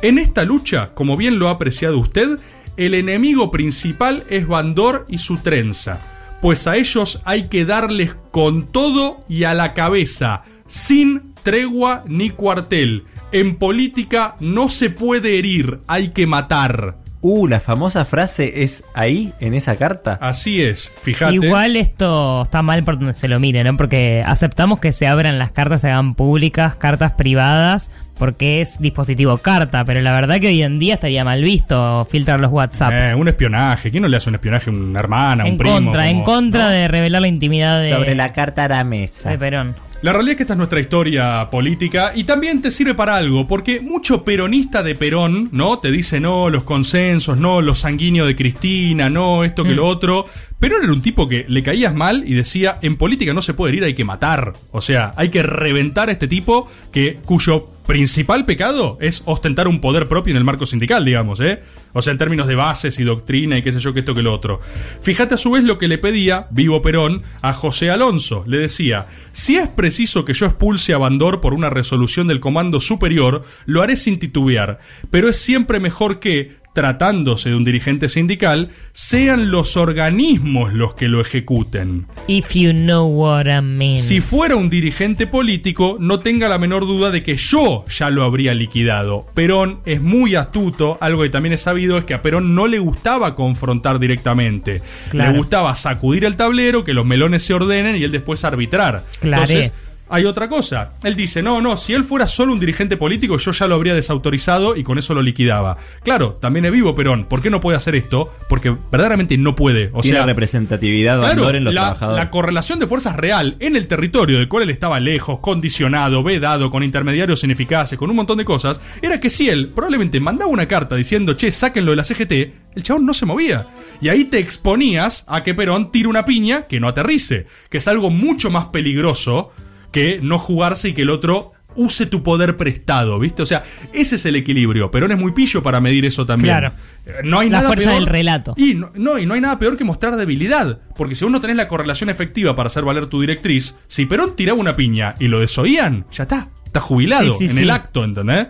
en 0.02 0.18
esta 0.18 0.44
lucha, 0.44 0.90
como 0.94 1.16
bien 1.16 1.38
lo 1.38 1.48
ha 1.48 1.52
apreciado 1.52 1.98
usted, 1.98 2.38
el 2.76 2.94
enemigo 2.94 3.50
principal 3.50 4.22
es 4.28 4.46
Bandor 4.46 5.06
y 5.08 5.18
su 5.18 5.38
trenza 5.38 6.00
pues 6.40 6.66
a 6.66 6.76
ellos 6.76 7.20
hay 7.24 7.48
que 7.48 7.64
darles 7.64 8.16
con 8.30 8.66
todo 8.66 9.20
y 9.28 9.44
a 9.44 9.54
la 9.54 9.74
cabeza, 9.74 10.42
sin 10.70 11.34
tregua 11.42 12.04
ni 12.06 12.30
cuartel. 12.30 13.04
En 13.32 13.56
política 13.56 14.36
no 14.40 14.68
se 14.68 14.88
puede 14.88 15.38
herir, 15.38 15.80
hay 15.86 16.08
que 16.08 16.26
matar. 16.26 16.96
Uh, 17.22 17.46
la 17.48 17.60
famosa 17.60 18.06
frase 18.06 18.62
es 18.62 18.82
ahí, 18.94 19.34
en 19.40 19.52
esa 19.52 19.76
carta. 19.76 20.18
Así 20.22 20.62
es, 20.62 20.90
fíjate. 21.02 21.34
Igual 21.34 21.76
esto 21.76 22.42
está 22.42 22.62
mal 22.62 22.82
por 22.82 22.98
donde 22.98 23.12
se 23.12 23.28
lo 23.28 23.38
mire, 23.38 23.62
¿no? 23.62 23.76
Porque 23.76 24.24
aceptamos 24.24 24.78
que 24.78 24.92
se 24.92 25.06
abran 25.06 25.38
las 25.38 25.52
cartas, 25.52 25.82
se 25.82 25.90
hagan 25.90 26.14
públicas, 26.14 26.76
cartas 26.76 27.12
privadas, 27.12 27.90
porque 28.18 28.62
es 28.62 28.80
dispositivo 28.80 29.36
carta, 29.38 29.84
pero 29.84 30.00
la 30.00 30.12
verdad 30.12 30.40
que 30.40 30.48
hoy 30.48 30.62
en 30.62 30.78
día 30.78 30.94
estaría 30.94 31.22
mal 31.24 31.42
visto 31.42 32.06
filtrar 32.10 32.40
los 32.40 32.52
WhatsApp. 32.52 32.92
Eh, 32.94 33.14
un 33.14 33.28
espionaje. 33.28 33.90
¿Quién 33.90 34.02
no 34.02 34.08
le 34.08 34.16
hace 34.16 34.30
un 34.30 34.36
espionaje 34.36 34.70
a 34.70 34.72
una 34.72 34.98
hermana, 34.98 35.42
a 35.42 35.46
un 35.46 35.52
en 35.52 35.58
primo? 35.58 35.74
contra, 35.74 36.08
en 36.08 36.22
contra 36.22 36.68
de 36.70 36.88
revelar 36.88 37.20
la 37.20 37.28
intimidad 37.28 37.82
de, 37.82 37.90
Sobre 37.90 38.14
la 38.14 38.32
carta 38.32 38.64
a 38.64 38.68
la 38.68 38.84
mesa. 38.84 39.28
de 39.28 39.38
Perón. 39.38 39.74
La 40.02 40.14
realidad 40.14 40.32
es 40.32 40.36
que 40.38 40.42
esta 40.44 40.54
es 40.54 40.58
nuestra 40.58 40.80
historia 40.80 41.50
política 41.50 42.12
y 42.14 42.24
también 42.24 42.62
te 42.62 42.70
sirve 42.70 42.94
para 42.94 43.16
algo, 43.16 43.46
porque 43.46 43.80
mucho 43.80 44.24
peronista 44.24 44.82
de 44.82 44.94
Perón, 44.94 45.50
¿no? 45.52 45.78
Te 45.78 45.90
dice, 45.90 46.20
no, 46.20 46.48
los 46.48 46.64
consensos, 46.64 47.36
no, 47.36 47.60
lo 47.60 47.74
sanguíneo 47.74 48.24
de 48.24 48.34
Cristina, 48.34 49.10
no, 49.10 49.44
esto 49.44 49.62
que 49.62 49.74
lo 49.74 49.86
otro. 49.86 50.24
Perón 50.58 50.84
era 50.84 50.92
un 50.94 51.02
tipo 51.02 51.28
que 51.28 51.44
le 51.46 51.62
caías 51.62 51.94
mal 51.94 52.24
y 52.26 52.32
decía, 52.32 52.76
en 52.80 52.96
política 52.96 53.34
no 53.34 53.42
se 53.42 53.52
puede 53.52 53.76
ir, 53.76 53.84
hay 53.84 53.92
que 53.92 54.06
matar. 54.06 54.54
O 54.72 54.80
sea, 54.80 55.12
hay 55.16 55.28
que 55.28 55.42
reventar 55.42 56.08
a 56.08 56.12
este 56.12 56.28
tipo 56.28 56.70
que, 56.90 57.18
cuyo 57.26 57.68
principal 57.90 58.44
pecado 58.44 58.98
es 59.00 59.20
ostentar 59.24 59.66
un 59.66 59.80
poder 59.80 60.06
propio 60.06 60.30
en 60.30 60.36
el 60.36 60.44
marco 60.44 60.64
sindical, 60.64 61.04
digamos, 61.04 61.40
¿eh? 61.40 61.60
O 61.92 62.00
sea, 62.00 62.12
en 62.12 62.18
términos 62.18 62.46
de 62.46 62.54
bases 62.54 63.00
y 63.00 63.02
doctrina 63.02 63.58
y 63.58 63.62
qué 63.62 63.72
sé 63.72 63.80
yo, 63.80 63.92
que 63.92 63.98
esto 63.98 64.14
que 64.14 64.22
lo 64.22 64.32
otro. 64.32 64.60
Fíjate 65.02 65.34
a 65.34 65.36
su 65.36 65.50
vez 65.50 65.64
lo 65.64 65.76
que 65.76 65.88
le 65.88 65.98
pedía, 65.98 66.46
vivo 66.52 66.82
Perón, 66.82 67.22
a 67.42 67.52
José 67.52 67.90
Alonso. 67.90 68.44
Le 68.46 68.58
decía, 68.58 69.08
si 69.32 69.56
es 69.56 69.68
preciso 69.68 70.24
que 70.24 70.34
yo 70.34 70.46
expulse 70.46 70.94
a 70.94 70.98
Bandor 70.98 71.40
por 71.40 71.52
una 71.52 71.68
resolución 71.68 72.28
del 72.28 72.38
Comando 72.38 72.78
Superior, 72.78 73.42
lo 73.66 73.82
haré 73.82 73.96
sin 73.96 74.20
titubear, 74.20 74.78
pero 75.10 75.28
es 75.28 75.38
siempre 75.38 75.80
mejor 75.80 76.20
que, 76.20 76.59
tratándose 76.72 77.50
de 77.50 77.56
un 77.56 77.64
dirigente 77.64 78.08
sindical, 78.08 78.68
sean 78.92 79.50
los 79.50 79.76
organismos 79.76 80.72
los 80.72 80.94
que 80.94 81.08
lo 81.08 81.20
ejecuten. 81.20 82.06
If 82.28 82.54
you 82.54 82.72
know 82.72 83.06
what 83.06 83.46
I 83.46 83.60
mean. 83.60 83.98
Si 83.98 84.20
fuera 84.20 84.56
un 84.56 84.70
dirigente 84.70 85.26
político, 85.26 85.96
no 85.98 86.20
tenga 86.20 86.48
la 86.48 86.58
menor 86.58 86.86
duda 86.86 87.10
de 87.10 87.22
que 87.22 87.36
yo 87.36 87.84
ya 87.88 88.10
lo 88.10 88.22
habría 88.22 88.54
liquidado. 88.54 89.26
Perón 89.34 89.80
es 89.84 90.00
muy 90.00 90.34
astuto, 90.34 90.98
algo 91.00 91.22
que 91.22 91.30
también 91.30 91.52
es 91.54 91.62
sabido 91.62 91.98
es 91.98 92.04
que 92.04 92.14
a 92.14 92.22
Perón 92.22 92.54
no 92.54 92.66
le 92.66 92.78
gustaba 92.78 93.34
confrontar 93.34 93.98
directamente. 93.98 94.82
Claro. 95.10 95.32
Le 95.32 95.38
gustaba 95.38 95.74
sacudir 95.74 96.24
el 96.24 96.36
tablero, 96.36 96.84
que 96.84 96.94
los 96.94 97.06
melones 97.06 97.42
se 97.42 97.54
ordenen 97.54 97.96
y 97.96 98.04
él 98.04 98.12
después 98.12 98.44
arbitrar. 98.44 99.02
Claro. 99.20 99.42
Entonces, 99.42 99.72
hay 100.10 100.24
otra 100.24 100.48
cosa. 100.48 100.92
Él 101.02 101.14
dice, 101.16 101.42
no, 101.42 101.60
no, 101.60 101.76
si 101.76 101.94
él 101.94 102.04
fuera 102.04 102.26
solo 102.26 102.52
un 102.52 102.60
dirigente 102.60 102.96
político, 102.96 103.38
yo 103.38 103.52
ya 103.52 103.66
lo 103.66 103.76
habría 103.76 103.94
desautorizado 103.94 104.76
y 104.76 104.82
con 104.82 104.98
eso 104.98 105.14
lo 105.14 105.22
liquidaba. 105.22 105.78
Claro, 106.02 106.36
también 106.40 106.64
es 106.64 106.72
vivo 106.72 106.94
Perón. 106.94 107.26
¿Por 107.26 107.40
qué 107.40 107.50
no 107.50 107.60
puede 107.60 107.76
hacer 107.76 107.94
esto? 107.94 108.32
Porque 108.48 108.74
verdaderamente 108.90 109.38
no 109.38 109.54
puede. 109.54 109.90
O 109.92 110.02
Tiene 110.02 110.18
sea, 110.18 110.26
representatividad 110.26 111.18
Claro, 111.18 111.36
Bandor 111.42 111.56
en 111.56 111.64
los 111.64 111.74
la, 111.74 111.80
trabajadores. 111.82 112.24
la 112.24 112.30
correlación 112.30 112.78
de 112.80 112.86
fuerzas 112.86 113.16
real 113.16 113.56
en 113.60 113.76
el 113.76 113.86
territorio 113.86 114.38
del 114.38 114.48
cual 114.48 114.64
él 114.64 114.70
estaba 114.70 114.98
lejos, 115.00 115.38
condicionado, 115.40 116.22
vedado, 116.22 116.70
con 116.70 116.82
intermediarios 116.82 117.44
ineficaces, 117.44 117.98
con 117.98 118.10
un 118.10 118.16
montón 118.16 118.38
de 118.38 118.44
cosas, 118.44 118.80
era 119.02 119.20
que 119.20 119.30
si 119.30 119.48
él 119.48 119.68
probablemente 119.74 120.18
mandaba 120.20 120.50
una 120.50 120.66
carta 120.66 120.96
diciendo, 120.96 121.34
che, 121.34 121.52
sáquenlo 121.52 121.92
de 121.92 121.96
la 121.96 122.04
CGT, 122.04 122.32
el 122.74 122.82
chabón 122.82 123.06
no 123.06 123.14
se 123.14 123.26
movía. 123.26 123.66
Y 124.00 124.08
ahí 124.08 124.24
te 124.24 124.38
exponías 124.38 125.24
a 125.28 125.42
que 125.44 125.54
Perón 125.54 125.92
tire 125.92 126.08
una 126.08 126.24
piña 126.24 126.62
que 126.68 126.80
no 126.80 126.88
aterrice, 126.88 127.46
que 127.68 127.78
es 127.78 127.86
algo 127.88 128.10
mucho 128.10 128.50
más 128.50 128.66
peligroso 128.66 129.52
que 129.92 130.18
no 130.22 130.38
jugarse 130.38 130.90
y 130.90 130.92
que 130.94 131.02
el 131.02 131.10
otro 131.10 131.52
use 131.76 132.06
tu 132.06 132.22
poder 132.24 132.56
prestado, 132.56 133.18
¿viste? 133.20 133.42
O 133.42 133.46
sea, 133.46 133.62
ese 133.92 134.16
es 134.16 134.26
el 134.26 134.34
equilibrio. 134.36 134.90
Perón 134.90 135.12
es 135.12 135.18
muy 135.18 135.30
pillo 135.32 135.62
para 135.62 135.80
medir 135.80 136.04
eso 136.04 136.26
también. 136.26 136.52
Claro. 136.56 136.72
Eh, 137.06 137.12
No 137.24 137.38
hay 137.38 137.48
La 137.48 137.58
nada 137.58 137.68
fuerza 137.68 137.84
peor- 137.90 137.94
del 138.00 138.06
relato. 138.06 138.54
y 138.56 138.74
no, 138.74 138.90
no, 138.94 139.18
y 139.18 139.26
no 139.26 139.34
hay 139.34 139.40
nada 139.40 139.56
peor 139.58 139.76
que 139.76 139.84
mostrar 139.84 140.16
debilidad. 140.16 140.80
Porque 140.96 141.14
si 141.14 141.24
vos 141.24 141.30
no 141.30 141.40
tenés 141.40 141.56
la 141.56 141.68
correlación 141.68 142.10
efectiva 142.10 142.56
para 142.56 142.66
hacer 142.66 142.84
valer 142.84 143.06
tu 143.06 143.20
directriz, 143.20 143.76
si 143.86 144.06
Perón 144.06 144.34
tiraba 144.34 144.58
una 144.58 144.74
piña 144.74 145.14
y 145.20 145.28
lo 145.28 145.38
desoían, 145.38 146.06
ya 146.12 146.24
está. 146.24 146.48
Está 146.66 146.80
jubilado 146.80 147.30
Sí, 147.36 147.38
sí, 147.38 147.44
en 147.46 147.56
sí. 147.56 147.62
el 147.62 147.70
acto, 147.70 148.02
¿entendés? 148.04 148.48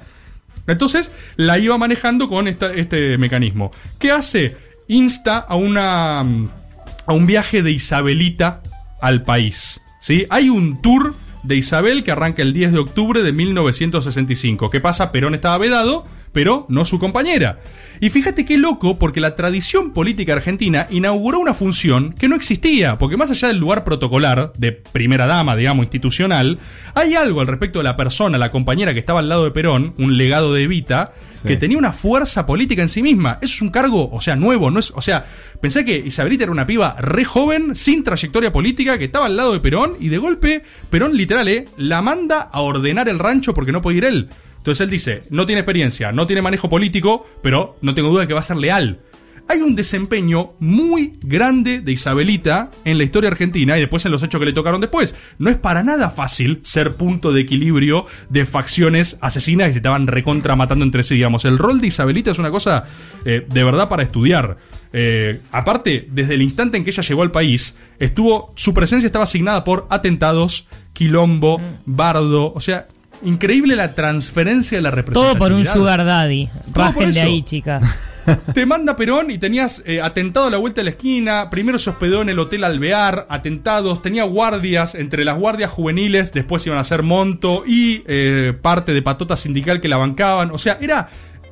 Entonces 0.66 1.14
la 1.36 1.58
iba 1.58 1.76
manejando 1.78 2.28
con 2.28 2.48
esta- 2.48 2.72
este 2.72 3.18
mecanismo. 3.18 3.70
¿Qué 3.98 4.12
hace? 4.12 4.56
Insta 4.88 5.38
a 5.38 5.56
una. 5.56 6.20
a 6.20 7.12
un 7.12 7.26
viaje 7.26 7.62
de 7.62 7.70
Isabelita 7.72 8.62
al 9.00 9.24
país. 9.24 9.80
¿sí? 10.00 10.26
Hay 10.30 10.48
un 10.48 10.80
tour 10.80 11.14
de 11.42 11.56
Isabel 11.56 12.04
que 12.04 12.12
arranca 12.12 12.42
el 12.42 12.52
10 12.52 12.72
de 12.72 12.78
octubre 12.78 13.22
de 13.22 13.32
1965. 13.32 14.70
¿Qué 14.70 14.80
pasa? 14.80 15.12
Perón 15.12 15.34
estaba 15.34 15.58
vedado, 15.58 16.04
pero 16.32 16.66
no 16.68 16.84
su 16.84 16.98
compañera. 16.98 17.60
Y 18.00 18.08
fíjate 18.08 18.46
qué 18.46 18.56
loco, 18.56 18.98
porque 18.98 19.20
la 19.20 19.34
tradición 19.34 19.92
política 19.92 20.32
argentina 20.32 20.86
inauguró 20.90 21.38
una 21.38 21.52
función 21.52 22.14
que 22.14 22.28
no 22.28 22.36
existía, 22.36 22.96
porque 22.96 23.18
más 23.18 23.30
allá 23.30 23.48
del 23.48 23.58
lugar 23.58 23.84
protocolar, 23.84 24.52
de 24.56 24.72
primera 24.72 25.26
dama, 25.26 25.54
digamos, 25.54 25.84
institucional, 25.84 26.58
hay 26.94 27.14
algo 27.14 27.40
al 27.42 27.46
respecto 27.46 27.78
de 27.78 27.84
la 27.84 27.96
persona, 27.96 28.38
la 28.38 28.50
compañera 28.50 28.94
que 28.94 29.00
estaba 29.00 29.20
al 29.20 29.28
lado 29.28 29.44
de 29.44 29.50
Perón, 29.50 29.94
un 29.98 30.16
legado 30.16 30.54
de 30.54 30.62
Evita, 30.62 31.12
que 31.46 31.56
tenía 31.56 31.78
una 31.78 31.92
fuerza 31.92 32.46
política 32.46 32.82
en 32.82 32.88
sí 32.88 33.02
misma. 33.02 33.38
Eso 33.40 33.54
es 33.54 33.62
un 33.62 33.70
cargo, 33.70 34.10
o 34.10 34.20
sea, 34.20 34.36
nuevo, 34.36 34.70
no 34.70 34.78
es, 34.78 34.92
o 34.94 35.00
sea, 35.00 35.24
pensé 35.60 35.84
que 35.84 35.96
Isabelita 35.96 36.44
era 36.44 36.52
una 36.52 36.66
piba 36.66 36.96
re 36.98 37.24
joven, 37.24 37.76
sin 37.76 38.04
trayectoria 38.04 38.52
política, 38.52 38.98
que 38.98 39.06
estaba 39.06 39.26
al 39.26 39.36
lado 39.36 39.52
de 39.52 39.60
Perón, 39.60 39.96
y 40.00 40.08
de 40.08 40.18
golpe, 40.18 40.62
Perón 40.90 41.16
literal, 41.16 41.48
eh, 41.48 41.66
la 41.76 42.02
manda 42.02 42.40
a 42.40 42.60
ordenar 42.60 43.08
el 43.08 43.18
rancho 43.18 43.54
porque 43.54 43.72
no 43.72 43.82
puede 43.82 43.98
ir 43.98 44.04
él. 44.04 44.28
Entonces 44.60 44.84
él 44.84 44.90
dice, 44.90 45.22
no 45.30 45.46
tiene 45.46 45.60
experiencia, 45.60 46.12
no 46.12 46.26
tiene 46.26 46.42
manejo 46.42 46.68
político, 46.68 47.26
pero 47.42 47.78
no 47.80 47.94
tengo 47.94 48.10
duda 48.10 48.20
de 48.20 48.28
que 48.28 48.34
va 48.34 48.40
a 48.40 48.42
ser 48.42 48.58
leal. 48.58 49.00
Hay 49.48 49.62
un 49.62 49.74
desempeño 49.74 50.52
muy 50.60 51.14
grande 51.22 51.80
de 51.80 51.90
Isabelita 51.90 52.70
en 52.84 52.98
la 52.98 53.04
historia 53.04 53.30
argentina 53.30 53.76
y 53.76 53.80
después 53.80 54.04
en 54.06 54.12
los 54.12 54.22
hechos 54.22 54.38
que 54.38 54.44
le 54.44 54.52
tocaron 54.52 54.80
después. 54.80 55.14
No 55.38 55.50
es 55.50 55.56
para 55.56 55.82
nada 55.82 56.10
fácil 56.10 56.60
ser 56.62 56.92
punto 56.94 57.32
de 57.32 57.40
equilibrio 57.40 58.06
de 58.28 58.46
facciones 58.46 59.18
asesinas 59.20 59.66
que 59.66 59.72
se 59.72 59.78
estaban 59.80 60.06
recontra 60.06 60.54
matando 60.54 60.84
entre 60.84 61.02
sí, 61.02 61.16
digamos. 61.16 61.44
El 61.46 61.58
rol 61.58 61.80
de 61.80 61.88
Isabelita 61.88 62.30
es 62.30 62.38
una 62.38 62.52
cosa 62.52 62.84
eh, 63.24 63.44
de 63.48 63.64
verdad 63.64 63.88
para 63.88 64.04
estudiar. 64.04 64.58
Eh, 64.92 65.40
aparte, 65.50 66.06
desde 66.12 66.34
el 66.34 66.42
instante 66.42 66.76
en 66.76 66.84
que 66.84 66.90
ella 66.90 67.02
llegó 67.02 67.22
al 67.22 67.32
país, 67.32 67.76
estuvo, 67.98 68.52
su 68.54 68.72
presencia 68.72 69.06
estaba 69.06 69.24
asignada 69.24 69.64
por 69.64 69.86
atentados, 69.90 70.68
quilombo, 70.92 71.60
bardo, 71.86 72.52
o 72.52 72.60
sea, 72.60 72.86
increíble 73.22 73.76
la 73.76 73.92
transferencia 73.94 74.78
de 74.78 74.82
la 74.82 74.90
Todo 74.90 74.96
representatividad. 74.96 75.38
por 75.38 75.52
un 75.52 75.66
sugar 75.66 76.04
daddy. 76.04 76.48
por 76.72 76.82
Rajen 76.82 77.12
de 77.12 77.20
ahí, 77.20 77.42
chicas. 77.42 77.82
te 78.54 78.66
manda 78.66 78.96
Perón 78.96 79.30
y 79.30 79.38
tenías 79.38 79.82
eh, 79.86 80.00
atentado 80.00 80.46
a 80.46 80.50
la 80.50 80.58
vuelta 80.58 80.80
de 80.80 80.84
la 80.84 80.90
esquina. 80.90 81.50
Primero 81.50 81.78
se 81.78 81.90
hospedó 81.90 82.22
en 82.22 82.28
el 82.28 82.38
Hotel 82.38 82.64
Alvear, 82.64 83.26
atentados, 83.28 84.02
tenía 84.02 84.24
guardias. 84.24 84.94
Entre 84.94 85.24
las 85.24 85.38
guardias 85.38 85.70
juveniles, 85.70 86.32
después 86.32 86.66
iban 86.66 86.78
a 86.78 86.84
ser 86.84 87.02
Monto 87.02 87.64
y 87.66 88.02
eh, 88.06 88.52
parte 88.60 88.92
de 88.92 89.02
patota 89.02 89.36
sindical 89.36 89.80
que 89.80 89.88
la 89.88 89.96
bancaban. 89.96 90.50
O 90.52 90.58
sea, 90.58 90.78
era 90.80 91.08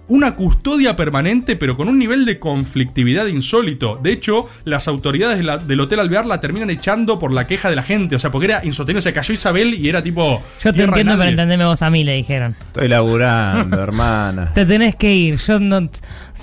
una 0.09 0.35
custodia 0.35 0.97
permanente, 0.97 1.55
pero 1.57 1.77
con 1.77 1.89
un 1.89 1.99
nivel 1.99 2.25
de 2.25 2.39
conflictividad 2.39 3.27
insólito. 3.27 3.99
De 4.03 4.13
hecho, 4.13 4.49
las 4.65 4.89
autoridades 4.89 5.39
de 5.39 5.45
la- 5.45 5.59
del 5.59 5.81
Hotel 5.81 6.01
Alvear 6.01 6.27
la 6.27 6.41
terminan 6.41 6.71
echando 6.71 7.19
por 7.19 7.33
la 7.33 7.47
queja 7.47 7.69
de 7.71 7.77
la 7.77 7.83
gente. 7.83 8.17
O 8.17 8.19
sea, 8.19 8.31
porque 8.31 8.47
era 8.47 8.65
insostenible. 8.65 9.03
Se 9.03 9.13
cayó 9.13 9.35
Isabel 9.35 9.75
y 9.75 9.89
era 9.89 10.03
tipo. 10.03 10.41
Yo 10.63 10.73
te 10.73 10.83
entiendo, 10.83 11.17
pero 11.19 11.31
entendeme 11.31 11.65
vos 11.65 11.83
a 11.83 11.91
mí, 11.91 12.05
le 12.05 12.15
dijeron. 12.15 12.55
Estoy 12.69 12.89
laburando, 12.89 13.79
hermana. 13.83 14.47
Te 14.53 14.65
tenés 14.67 14.97
que 14.97 15.15
ir. 15.15 15.37
Yo 15.39 15.59
no, 15.61 15.81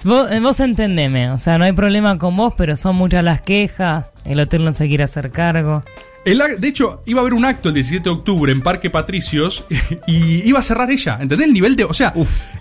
vos, 0.06 0.30
vos 0.42 0.60
entendeme. 0.60 1.32
O 1.32 1.40
sea, 1.40 1.58
no 1.58 1.66
hay 1.66 1.74
problema 1.74 2.18
con 2.18 2.36
vos, 2.36 2.54
pero 2.58 2.76
son 2.76 2.96
muchas 2.96 3.24
las 3.24 3.42
quejas. 3.42 4.12
El 4.26 4.40
hotel 4.40 4.64
no 4.66 4.72
se 4.72 4.88
quiere 4.88 5.04
hacer 5.04 5.32
cargo. 5.32 5.84
El 6.26 6.42
de 6.60 6.68
hecho, 6.68 7.04
iba 7.06 7.20
a 7.20 7.22
haber 7.22 7.34
un 7.36 7.46
acto 7.46 7.70
el 7.70 7.76
17 7.76 8.04
de 8.04 8.10
octubre 8.10 8.52
en 8.52 8.62
Parque 8.62 8.90
Patricios 8.90 9.64
y 10.08 10.48
iba 10.48 10.58
a 10.60 10.64
cerrar 10.64 10.90
ella. 10.90 11.20
¿Entendés? 11.22 11.48
El 11.48 11.54
nivel 11.54 11.76
de. 11.76 11.84
O 11.86 11.94
sea, 11.94 12.14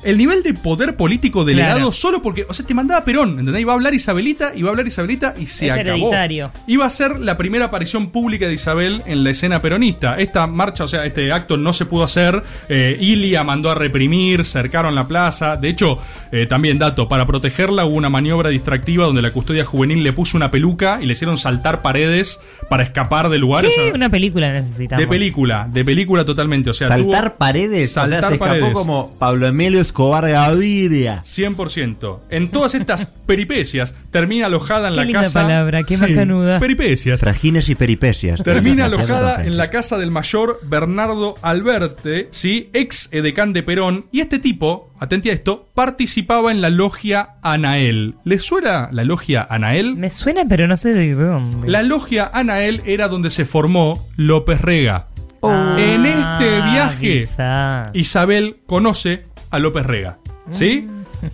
el 0.02 0.18
nivel 0.18 0.42
de 0.42 0.52
poder 0.54 0.96
político 0.96 1.44
delegado 1.46 1.76
Claro. 1.78 1.92
solo 1.92 2.20
porque. 2.22 2.44
O 2.48 2.52
sea, 2.52 2.66
te 2.66 2.74
mandaba 2.74 3.04
Perón. 3.04 3.38
¿Entendés? 3.38 3.62
Iba 3.62 3.72
a 3.72 3.76
hablar 3.76 3.94
Isabelita, 3.94 4.52
iba 4.54 4.68
a 4.68 4.72
hablar 4.72 4.86
Isabelita 4.86 5.34
y 5.40 5.46
se 5.46 5.66
Es 5.66 5.72
acabó. 5.72 5.88
hereditario. 5.88 6.52
Iba 6.66 6.84
a 6.84 6.90
ser 6.90 7.18
la 7.20 7.38
primera 7.38 7.64
aparición 7.64 8.10
pública 8.10 8.46
de 8.46 8.52
Isabel 8.52 9.02
en 9.06 9.24
la 9.24 9.30
escena 9.30 9.60
peronista. 9.62 10.16
Esta 10.16 10.46
marcha, 10.46 10.84
o 10.84 10.88
sea, 10.88 11.06
este 11.06 11.32
acto 11.32 11.56
no 11.56 11.72
se 11.72 11.86
pudo 11.86 12.04
hacer. 12.04 12.42
Eh, 12.68 12.98
Ilia 13.00 13.44
mandó 13.44 13.70
a 13.70 13.74
reprimir, 13.74 14.44
cercaron 14.44 14.94
la 14.94 15.08
plaza. 15.08 15.56
De 15.56 15.70
hecho, 15.70 15.98
eh, 16.32 16.46
también 16.46 16.78
dato, 16.78 17.08
para 17.08 17.24
protegerla 17.24 17.86
hubo 17.86 17.96
una 17.96 18.10
maniobra 18.10 18.50
distractiva 18.50 19.06
donde 19.06 19.22
la 19.22 19.30
custodia 19.30 19.64
juvenil 19.64 20.02
le 20.04 20.12
puso 20.12 20.36
una 20.36 20.50
peluca 20.50 20.98
y 21.00 21.06
le 21.06 21.12
hicieron 21.12 21.38
saltar 21.38 21.80
paredes 21.80 22.40
para 22.68 22.82
escapar 22.82 23.30
del 23.30 23.40
lugar. 23.40 23.53
¿Qué? 23.62 23.68
O 23.68 23.70
sea, 23.70 23.94
Una 23.94 24.08
película 24.08 24.52
necesitamos. 24.52 25.00
de 25.00 25.06
película, 25.06 25.68
de 25.72 25.84
película 25.84 26.24
totalmente. 26.24 26.70
O 26.70 26.74
sea, 26.74 26.88
Saltar 26.88 27.30
tuvo 27.30 27.38
paredes. 27.38 27.90
o 27.90 27.94
sea, 27.94 28.02
Saltar 28.06 28.28
se 28.28 28.34
escapó 28.34 28.50
paredes. 28.50 28.72
como 28.72 29.16
Pablo 29.18 29.46
Emilio 29.46 29.80
Escobar 29.80 30.28
Gaviria. 30.28 31.22
100%. 31.24 32.20
En 32.30 32.48
todas 32.48 32.74
estas 32.74 33.06
peripecias, 33.26 33.94
termina 34.10 34.46
alojada 34.46 34.88
en 34.88 34.94
Qué 34.94 34.96
la 34.98 35.04
linda 35.04 35.22
casa. 35.22 35.42
palabra, 35.42 35.82
qué 35.82 35.96
macanuda. 35.98 36.58
Peripecias. 36.58 37.20
Trajines 37.20 37.68
y 37.68 37.74
peripecias. 37.74 38.42
Termina 38.42 38.86
alojada 38.86 39.44
en 39.44 39.56
la 39.56 39.70
casa 39.70 39.98
del 39.98 40.10
mayor 40.10 40.60
Bernardo 40.62 41.34
Alberte, 41.42 42.28
¿sí? 42.30 42.70
ex 42.72 43.08
edecán 43.12 43.52
de 43.52 43.62
Perón, 43.62 44.06
y 44.12 44.20
este 44.20 44.38
tipo, 44.38 44.90
atenti 45.00 45.30
a 45.30 45.32
esto, 45.32 45.68
participaba 45.74 46.50
en 46.50 46.60
la 46.60 46.70
logia 46.70 47.36
Anael. 47.42 48.14
¿Les 48.24 48.42
suena 48.44 48.88
la 48.92 49.04
logia 49.04 49.46
Anael? 49.48 49.96
Me 49.96 50.10
suena, 50.10 50.42
pero 50.48 50.66
no 50.66 50.76
sé 50.76 50.92
de 50.94 51.14
dónde. 51.14 51.68
La 51.68 51.82
logia 51.82 52.30
Anael 52.32 52.80
era 52.86 53.08
donde 53.08 53.30
se 53.30 53.44
formó 53.44 54.06
López 54.16 54.60
Rega. 54.60 55.08
Ah, 55.42 55.76
en 55.78 56.06
este 56.06 56.60
viaje, 56.62 57.20
quizá. 57.28 57.82
Isabel 57.92 58.60
conoce 58.66 59.24
a 59.50 59.58
López 59.58 59.84
Rega, 59.84 60.18
¿sí? 60.50 60.88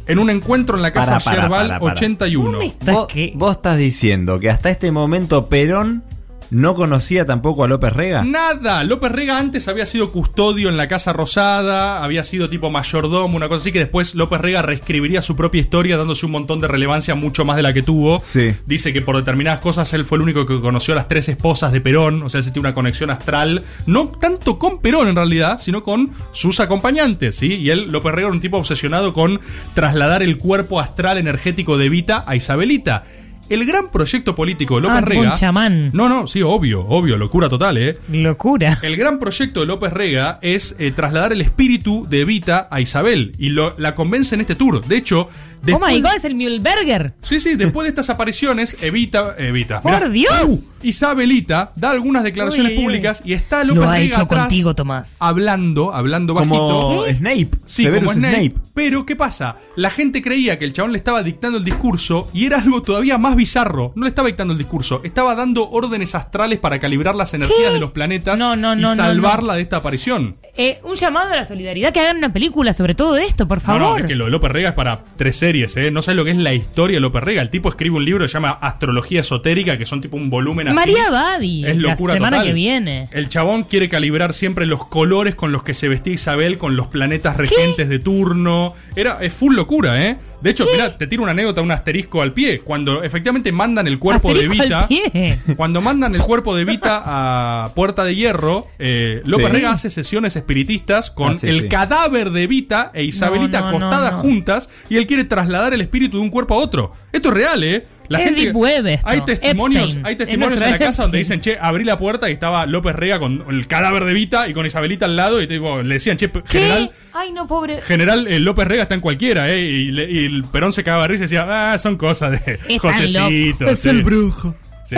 En 0.07 0.19
un 0.19 0.31
encuentro 0.31 0.77
en 0.77 0.83
la 0.83 0.93
casa 0.93 1.19
Para, 1.19 1.25
para, 1.25 1.43
Yerbal 1.43 1.67
para, 1.69 1.81
para. 1.81 1.93
81. 1.93 2.45
¿Cómo 2.45 2.59
me 2.59 2.67
estás 2.67 2.95
Vos, 2.95 3.07
que- 3.09 3.33
vos 3.35 3.57
estás 3.57 3.77
diciendo 3.79 4.39
que 4.41 4.51
hasta 4.51 4.71
este 4.71 4.91
momento 4.93 5.49
Perón 5.49 6.03
no 6.51 6.75
conocía 6.75 7.27
tampoco 7.27 7.65
a 7.65 7.69
López 7.69 7.93
Rega. 7.93 8.23
Nada, 8.23 8.85
López 8.85 9.13
Rega 9.13 9.39
antes 9.39 9.69
había 9.69 9.87
sido 9.87 10.13
custodio 10.13 10.69
en 10.69 10.77
la 10.77 10.89
Casa 10.89 11.13
Rosada, 11.13 12.03
había 12.03 12.25
sido 12.25 12.49
tipo 12.49 12.71
mayordomo, 12.71 13.37
una 13.37 13.49
cosa 13.49 13.63
así 13.63 13.73
que 13.73 13.81
después 13.81 14.15
López 14.15 14.41
Rega 14.41 14.63
reescribiría 14.63 15.23
su 15.23 15.37
propia 15.37 15.61
historia 15.61 15.97
dándose 15.97 16.27
un 16.27 16.33
montón 16.33 16.61
de 16.61 16.69
relevancia, 16.69 17.15
mucho 17.15 17.45
más 17.45 17.57
de 17.57 17.63
la 17.63 17.73
que 17.73 17.83
tuvo. 17.83 18.21
Sí. 18.21 18.55
Dice 18.67 18.93
que 18.93 19.03
por 19.03 19.17
determinadas 19.17 19.61
cosas 19.61 19.93
él 19.95 20.05
fue 20.05 20.17
el 20.17 20.23
único 20.23 20.47
que 20.47 20.61
conoció 20.61 20.95
a 20.95 20.97
las 20.97 21.09
tres 21.09 21.29
esposas 21.29 21.73
de 21.73 21.81
Perón, 21.81 22.23
o 22.23 22.29
sea, 22.29 22.41
él 22.41 22.45
tiene 22.45 22.61
una 22.61 22.75
conexión 22.75 23.11
astral, 23.11 23.65
no 23.87 24.09
tanto 24.09 24.59
con 24.59 24.81
Perón 24.81 25.09
en 25.09 25.17
realidad, 25.17 25.59
sino 25.61 25.85
con 25.85 26.11
sus 26.33 26.61
acompañantes, 26.61 27.37
¿sí? 27.37 27.55
Y 27.55 27.71
él, 27.71 27.91
López 27.91 28.13
Rega, 28.13 28.29
era 28.29 28.35
un 28.35 28.41
tipo 28.41 28.57
obsesionado 28.57 29.13
con 29.13 29.41
trasladar 29.75 30.23
el 30.23 30.39
cuerpo 30.39 30.81
astral 30.81 31.19
energético 31.19 31.79
de 31.79 31.89
Vita 31.89 32.25
a 32.27 32.37
Isabelita. 32.37 33.05
El 33.51 33.67
gran 33.67 33.91
proyecto 33.91 34.35
político 34.35 34.77
de 34.77 34.83
López 34.83 34.99
Ah, 34.99 35.01
Rega. 35.03 35.21
un 35.33 35.35
chamán. 35.35 35.91
No, 35.93 36.09
no, 36.09 36.27
sí, 36.27 36.41
obvio, 36.43 36.87
obvio, 36.87 37.17
locura 37.19 37.49
total, 37.49 37.77
¿eh? 37.79 37.99
Locura. 38.11 38.79
El 38.83 38.97
gran 38.97 39.19
proyecto 39.19 39.61
de 39.61 39.67
López 39.67 39.93
Rega 39.93 40.39
es 40.41 40.75
eh, 40.79 40.93
trasladar 40.93 41.33
el 41.33 41.41
espíritu 41.41 42.07
de 42.09 42.21
Evita 42.23 42.69
a 42.71 42.81
Isabel 42.81 43.33
y 43.39 43.51
lo- 43.51 43.75
la 43.77 43.95
convence 43.95 44.35
en 44.35 44.41
este 44.41 44.55
tour. 44.55 44.85
De 44.87 44.97
hecho, 44.97 45.23
oh 45.23 45.29
después, 45.63 45.93
my 45.95 46.01
god, 46.01 46.15
es 46.17 46.25
el 46.25 46.35
Mühlberger. 46.37 47.13
Sí, 47.23 47.41
sí, 47.41 47.57
después 47.57 47.85
de 47.85 47.89
estas 47.91 48.09
apariciones, 48.09 48.77
Evita, 48.83 49.35
Evita, 49.37 49.81
¡Por 49.81 50.11
Dios! 50.11 50.71
Isabelita 50.83 51.73
da 51.77 51.91
algunas 51.91 52.23
declaraciones 52.23 52.73
Uy, 52.73 52.79
uy. 52.79 52.85
públicas 52.85 53.23
y 53.25 53.33
está 53.33 53.65
López 53.65 53.83
Lo 53.83 53.89
ha 53.91 53.95
Rega 53.95 54.05
hecho 54.05 54.21
atrás 54.23 54.43
contigo, 54.45 54.75
Tomás. 54.75 55.17
hablando, 55.19 55.93
hablando 55.93 56.35
bajito. 56.35 56.55
Como 56.57 57.05
Snape. 57.07 57.49
Sí, 57.67 57.83
Severus 57.85 58.09
como 58.09 58.13
Snape. 58.13 58.55
Pero, 58.75 59.05
¿qué 59.05 59.17
pasa? 59.17 59.57
La 59.77 59.91
gente 59.91 60.23
creía 60.23 60.59
que 60.59 60.65
el 60.65 60.73
chabón 60.73 60.93
le 60.93 60.99
estaba 60.99 61.23
dictando 61.23 61.59
el 61.59 61.65
discurso 61.65 62.31
y 62.33 62.47
era 62.47 62.59
algo 62.59 62.81
todavía 62.83 63.19
más 63.19 63.37
bizarro. 63.41 63.93
No 63.97 64.05
le 64.05 64.11
estaba 64.11 64.29
dictando 64.29 64.53
el 64.53 64.59
discurso, 64.59 65.01
estaba 65.03 65.35
dando 65.35 65.69
órdenes 65.71 66.15
astrales 66.15 66.59
para 66.59 66.79
calibrar 66.79 67.15
las 67.15 67.33
energías 67.33 67.73
de 67.73 67.81
los 67.81 67.91
planetas 67.93 68.39
No, 68.39 68.55
no, 68.55 68.75
y 68.75 68.77
no, 68.77 68.91
no, 68.91 68.95
salvarla 68.95 69.55
de 69.55 69.63
esta 69.63 69.77
aparición. 69.79 70.37
Eh, 70.57 70.79
un 70.85 70.95
llamado 70.95 71.33
a 71.33 71.37
la 71.37 71.47
solidaridad, 71.47 71.93
que 71.93 72.01
hagan 72.01 72.19
una 72.19 72.33
película 72.33 72.73
sobre 72.75 72.95
todo 72.95 73.17
esto, 73.17 73.49
por 73.49 73.59
No, 73.59 73.65
favor. 73.65 73.81
no, 73.81 73.97
es 73.99 74.05
que 74.05 74.15
lo 74.15 74.27
de 74.27 74.31
López 74.31 74.51
Rega 74.53 74.69
es 74.71 74.75
para 74.75 75.01
tres 75.17 75.37
series, 75.37 75.75
¿eh? 75.79 75.91
No 75.91 76.03
sabes 76.03 76.17
lo 76.17 76.25
que 76.25 76.33
es 76.33 76.37
la 76.37 76.53
historia 76.53 76.97
de 76.97 77.01
López 77.01 77.23
Rega. 77.23 77.41
El 77.41 77.49
tipo 77.51 77.69
escribe 77.71 77.97
un 77.97 78.05
libro 78.05 78.25
que 78.25 78.29
se 78.29 78.35
llama 78.35 78.51
Astrología 78.61 79.21
Esotérica, 79.23 79.79
que 79.79 79.87
son 79.87 80.01
tipo 80.03 80.17
un 80.19 80.29
volumen 80.29 80.69
así. 80.69 80.75
María 80.77 81.11
Badi, 81.11 81.65
Es 81.65 81.77
locura 81.79 82.13
la 82.15 82.19
semana 82.19 82.37
total. 82.39 82.49
que 82.49 82.53
viene. 82.55 83.09
El 83.13 83.29
chabón 83.31 83.63
quiere 83.65 83.89
calibrar 83.89 84.35
siempre 84.35 84.67
los 84.67 84.85
colores 84.87 85.35
con 85.35 85.51
los 85.53 85.65
que 85.65 85.73
se 85.75 85.89
vestía 85.89 86.13
Isabel, 86.13 86.59
con 86.59 86.77
los 86.77 86.89
planetas 86.89 87.37
regentes 87.37 87.89
de 87.89 87.99
turno. 87.99 88.75
Era, 88.97 89.19
es 89.23 89.33
full 89.33 89.55
locura, 89.55 90.07
¿eh? 90.07 90.17
De 90.43 90.51
hecho, 90.51 90.67
mira, 90.71 90.97
te 90.97 91.07
tiro 91.07 91.23
una 91.23 91.33
anécdota, 91.33 91.61
un 91.61 91.71
asterisco 91.71 92.23
al 92.23 92.33
pie. 92.33 92.61
Cuando 92.61 93.03
efectivamente 93.03 93.53
mandan 93.53 93.87
el 93.87 93.99
cuerpo 93.99 94.33
de 94.33 94.41
al 94.41 94.49
Vita. 94.49 94.89
pie. 94.89 95.39
Cuando 95.57 95.81
mandan 95.81 96.15
el 96.15 96.23
cuerpo 96.23 96.57
de 96.57 96.65
Vita 96.65 97.03
a 97.05 97.73
Puerta 97.75 98.05
de 98.05 98.15
Hierro, 98.15 98.67
eh, 98.79 99.23
López 99.27 99.47
Sí. 99.49 99.53
Rega 99.53 99.73
hace 99.73 99.91
sesiones 99.91 100.37
espiritistas 100.37 101.11
con 101.11 101.31
Ah, 101.33 101.35
sí, 101.35 101.47
el 101.49 101.61
sí. 101.63 101.69
cadáver 101.69 102.31
de 102.31 102.47
Vita 102.47 102.91
e 102.95 103.05
Isabelita 103.05 103.61
No, 103.61 103.73
no, 103.73 103.79
no, 103.81 103.87
acostadas 103.87 104.13
no. 104.15 104.19
juntas 104.21 104.69
y 104.89 104.97
él 104.97 105.07
quiere 105.07 105.25
trasladar 105.25 105.75
el 105.75 105.81
espíritu 105.81 106.17
de 106.19 106.23
un 106.23 106.31
cuerpo 106.31 106.55
a 106.55 106.59
otro. 106.59 106.93
Esto 107.13 107.29
es 107.29 107.35
real, 107.35 107.63
¿eh? 107.65 107.83
Es 108.19 108.53
web 108.53 108.87
esto. 108.87 109.09
Hay 109.09 109.21
testimonios, 109.23 109.85
Epstein. 109.85 110.07
hay 110.07 110.13
Es 110.13 110.19
testimonios 110.19 110.61
en 110.63 110.71
la 110.71 110.79
casa 110.79 111.03
donde 111.03 111.19
dicen, 111.19 111.41
che, 111.41 111.57
abrí 111.61 111.85
la 111.85 111.97
puerta 111.99 112.29
y 112.29 112.33
estaba 112.33 112.67
López 112.67 112.97
Rega 112.97 113.19
con 113.19 113.45
el 113.51 113.67
cadáver 113.69 114.05
de 114.05 114.13
Vita 114.13 114.49
y 114.49 114.53
con 114.53 114.67
Isabelita 114.67 115.05
al 115.07 115.17
lado 115.17 115.41
y 115.41 115.47
tipo, 115.47 115.81
le 115.83 115.95
decían, 115.95 116.17
che, 116.17 116.29
¿Qué? 116.31 116.43
general, 116.47 116.91
Ay, 117.13 117.33
no, 117.33 117.47
pobre. 117.47 117.81
general 117.83 118.27
eh, 118.27 118.39
López 118.41 118.67
Rega 118.67 118.83
está 118.83 118.95
en 118.97 119.01
cualquiera, 119.01 119.51
¿eh? 119.51 119.61
Y, 119.61 119.91
le- 119.93 120.11
y 120.11 120.25
el 120.27 120.45
Perón 120.45 120.73
se 120.73 120.83
cagaba 120.85 121.05
de 121.05 121.09
risa 121.09 121.25
y 121.25 121.27
decía, 121.27 121.47
ah, 121.73 121.79
son 121.79 121.97
cosas 121.97 122.33
de 122.33 122.79
Josecito. 122.79 123.77
sí. 123.77 124.03
brujo. 124.03 124.55
Sí, 124.87 124.97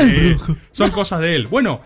Son 0.71 0.90
cosas 0.90 1.21
de 1.21 1.35
él. 1.37 1.47
Bueno, 1.49 1.83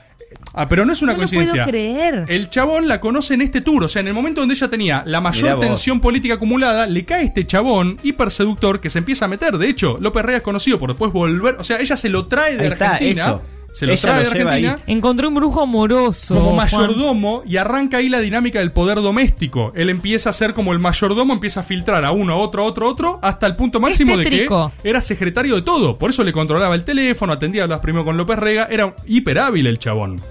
ah, 0.54 0.68
pero 0.68 0.84
no 0.84 0.92
es 0.92 1.02
una 1.02 1.12
No 1.12 1.16
lo 1.16 1.20
coincidencia. 1.20 1.64
puedo 1.64 1.70
creer. 1.70 2.24
El 2.28 2.50
chabón 2.50 2.88
la 2.88 3.00
conoce 3.00 3.34
en 3.34 3.42
este 3.42 3.60
tour. 3.60 3.84
O 3.84 3.88
sea, 3.88 4.00
en 4.00 4.08
el 4.08 4.14
momento 4.14 4.40
donde 4.40 4.54
ella 4.54 4.68
tenía 4.68 5.02
la 5.06 5.20
mayor 5.20 5.60
tensión 5.60 6.00
política 6.00 6.34
acumulada, 6.34 6.86
le 6.86 7.04
cae 7.04 7.24
este 7.24 7.46
chabón 7.46 7.98
hiperseductor 8.02 8.80
que 8.80 8.90
se 8.90 8.98
empieza 8.98 9.24
a 9.24 9.28
meter. 9.28 9.58
De 9.58 9.68
hecho, 9.68 9.98
López 10.00 10.24
Rega 10.24 10.38
es 10.38 10.42
conocido 10.44 10.78
por 10.78 10.90
después 10.90 11.12
volver. 11.12 11.56
O 11.58 11.64
sea, 11.64 11.78
ella 11.78 11.96
se 11.96 12.08
lo 12.08 12.26
trae 12.26 12.56
de 12.56 12.66
Ahí 12.66 12.72
está, 12.72 12.92
Argentina. 12.92 13.22
eso. 13.22 13.42
Se 13.76 13.84
lo 13.84 13.92
Ella 13.92 14.00
trae 14.00 14.20
de 14.22 14.26
Argentina. 14.28 14.78
ahí. 14.86 14.92
Encontré 14.94 15.26
un 15.26 15.34
brujo 15.34 15.60
amoroso. 15.60 16.34
Como 16.34 16.46
Juan. 16.46 16.56
mayordomo 16.56 17.42
y 17.46 17.58
arranca 17.58 17.98
ahí 17.98 18.08
la 18.08 18.20
dinámica 18.20 18.60
del 18.60 18.72
poder 18.72 19.02
doméstico. 19.02 19.70
Él 19.74 19.90
empieza 19.90 20.30
a 20.30 20.32
ser 20.32 20.54
como 20.54 20.72
el 20.72 20.78
mayordomo, 20.78 21.34
empieza 21.34 21.60
a 21.60 21.62
filtrar 21.62 22.02
a 22.06 22.10
uno, 22.10 22.32
a 22.32 22.36
otro, 22.36 22.62
a 22.62 22.64
otro, 22.64 22.86
a 22.86 22.88
otro, 22.88 23.18
hasta 23.22 23.46
el 23.46 23.54
punto 23.54 23.78
máximo 23.78 24.16
de 24.16 24.24
que 24.24 24.48
era 24.82 25.02
secretario 25.02 25.56
de 25.56 25.60
todo. 25.62 25.98
Por 25.98 26.08
eso 26.08 26.24
le 26.24 26.32
controlaba 26.32 26.74
el 26.74 26.84
teléfono, 26.84 27.34
atendía 27.34 27.64
a 27.64 27.66
los 27.66 27.80
primero 27.82 28.02
con 28.06 28.16
López 28.16 28.38
Rega, 28.38 28.66
era 28.70 28.96
hiper 29.06 29.38
hábil 29.40 29.66
el 29.66 29.78
chabón. 29.78 30.22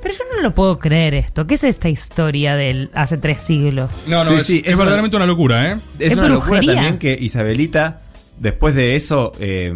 Pero 0.00 0.14
yo 0.14 0.24
no 0.36 0.40
lo 0.40 0.54
puedo 0.54 0.78
creer 0.78 1.14
esto. 1.14 1.48
¿Qué 1.48 1.56
es 1.56 1.64
esta 1.64 1.88
historia 1.88 2.54
del 2.54 2.90
hace 2.94 3.18
tres 3.18 3.40
siglos? 3.40 3.90
No, 4.06 4.22
no, 4.22 4.30
Sí, 4.30 4.34
es, 4.36 4.46
sí, 4.46 4.58
es 4.58 4.68
es 4.68 4.74
una- 4.74 4.84
verdaderamente 4.84 5.16
una 5.16 5.26
locura, 5.26 5.72
¿eh? 5.72 5.76
Es 5.98 6.12
¿Es 6.12 6.18
una 6.18 6.28
locura 6.28 6.60
también 6.62 6.98
que 6.98 7.18
Isabelita, 7.20 8.00
después 8.38 8.76
de 8.76 8.94
eso, 8.94 9.32
eh, 9.40 9.74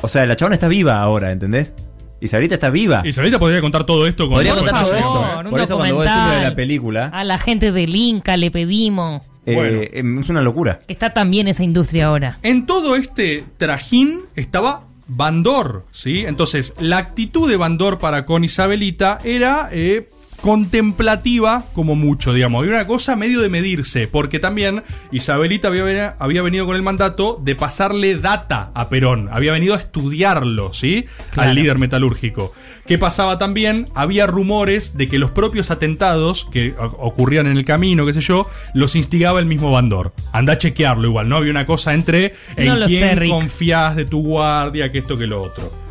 o 0.00 0.08
sea, 0.08 0.24
la 0.26 0.34
chabona 0.34 0.54
está 0.54 0.66
viva 0.68 0.98
ahora, 1.00 1.30
¿entendés? 1.30 1.74
Isabelita 2.20 2.54
está 2.54 2.70
viva. 2.70 3.02
Isabelita 3.04 3.38
podría 3.38 3.60
contar 3.60 3.84
todo 3.84 4.06
esto 4.06 4.24
con 4.24 4.34
Podría 4.34 4.52
todo 4.54 4.64
contar 4.64 4.80
el 4.82 4.86
todo 4.86 4.96
esto. 4.96 5.40
¿eh? 5.46 5.50
Por 5.50 5.60
eso 5.60 5.76
cuando 5.76 5.94
vos 5.96 6.04
decís 6.04 6.18
lo 6.26 6.34
de 6.36 6.42
la 6.42 6.54
película, 6.56 7.06
A 7.12 7.24
la 7.24 7.38
gente 7.38 7.72
del 7.72 7.94
Inca 7.94 8.36
le 8.36 8.50
pedimos. 8.50 9.22
eh, 9.44 9.54
Bueno. 9.54 9.80
em, 9.92 10.18
es 10.20 10.28
una 10.28 10.40
locura. 10.40 10.80
Que 10.86 10.92
está 10.92 11.12
también 11.12 11.46
esa 11.48 11.62
industria 11.62 12.06
ahora. 12.06 12.38
En 12.42 12.66
todo 12.66 12.96
este 12.96 13.44
trajín 13.58 14.22
estaba 14.34 14.82
Bandor, 15.08 15.84
¿sí? 15.92 16.24
Entonces, 16.26 16.74
la 16.80 16.96
actitud 16.98 17.48
de 17.48 17.56
Bandor 17.56 17.98
para 18.00 18.24
con 18.26 18.42
Isabelita 18.44 19.18
era 19.22 19.68
eh, 19.70 20.08
contemplativa 20.40 21.64
como 21.74 21.96
mucho, 21.96 22.32
digamos. 22.32 22.62
Había 22.62 22.74
una 22.74 22.86
cosa 22.86 23.16
medio 23.16 23.40
de 23.40 23.48
medirse, 23.48 24.08
porque 24.08 24.38
también 24.38 24.82
Isabelita 25.12 25.68
había, 25.68 26.16
había 26.18 26.42
venido 26.42 26.66
con 26.66 26.76
el 26.76 26.82
mandato 26.82 27.40
de 27.42 27.54
pasarle 27.54 28.16
data 28.16 28.70
a 28.74 28.88
Perón, 28.88 29.28
había 29.32 29.52
venido 29.52 29.74
a 29.74 29.78
estudiarlo, 29.78 30.72
¿sí? 30.74 31.06
Claro. 31.30 31.50
Al 31.50 31.56
líder 31.56 31.78
metalúrgico. 31.78 32.52
¿Qué 32.86 32.98
pasaba 32.98 33.38
también? 33.38 33.88
Había 33.94 34.26
rumores 34.26 34.96
de 34.96 35.08
que 35.08 35.18
los 35.18 35.32
propios 35.32 35.70
atentados 35.70 36.46
que 36.52 36.74
ocurrían 36.78 37.46
en 37.48 37.56
el 37.56 37.64
camino, 37.64 38.06
qué 38.06 38.12
sé 38.12 38.20
yo, 38.20 38.48
los 38.74 38.94
instigaba 38.94 39.40
el 39.40 39.46
mismo 39.46 39.72
Bandor. 39.72 40.12
Anda 40.32 40.54
a 40.54 40.58
chequearlo 40.58 41.08
igual, 41.08 41.28
¿no? 41.28 41.36
Había 41.36 41.50
una 41.50 41.66
cosa 41.66 41.94
entre 41.94 42.34
en 42.56 42.78
No 42.78 42.86
quién 42.86 43.18
sé, 43.18 43.76
de 43.96 44.04
tu 44.04 44.22
guardia, 44.22 44.92
que 44.92 44.98
esto 44.98 45.18
que 45.18 45.26
lo 45.26 45.42
otro. 45.42 45.85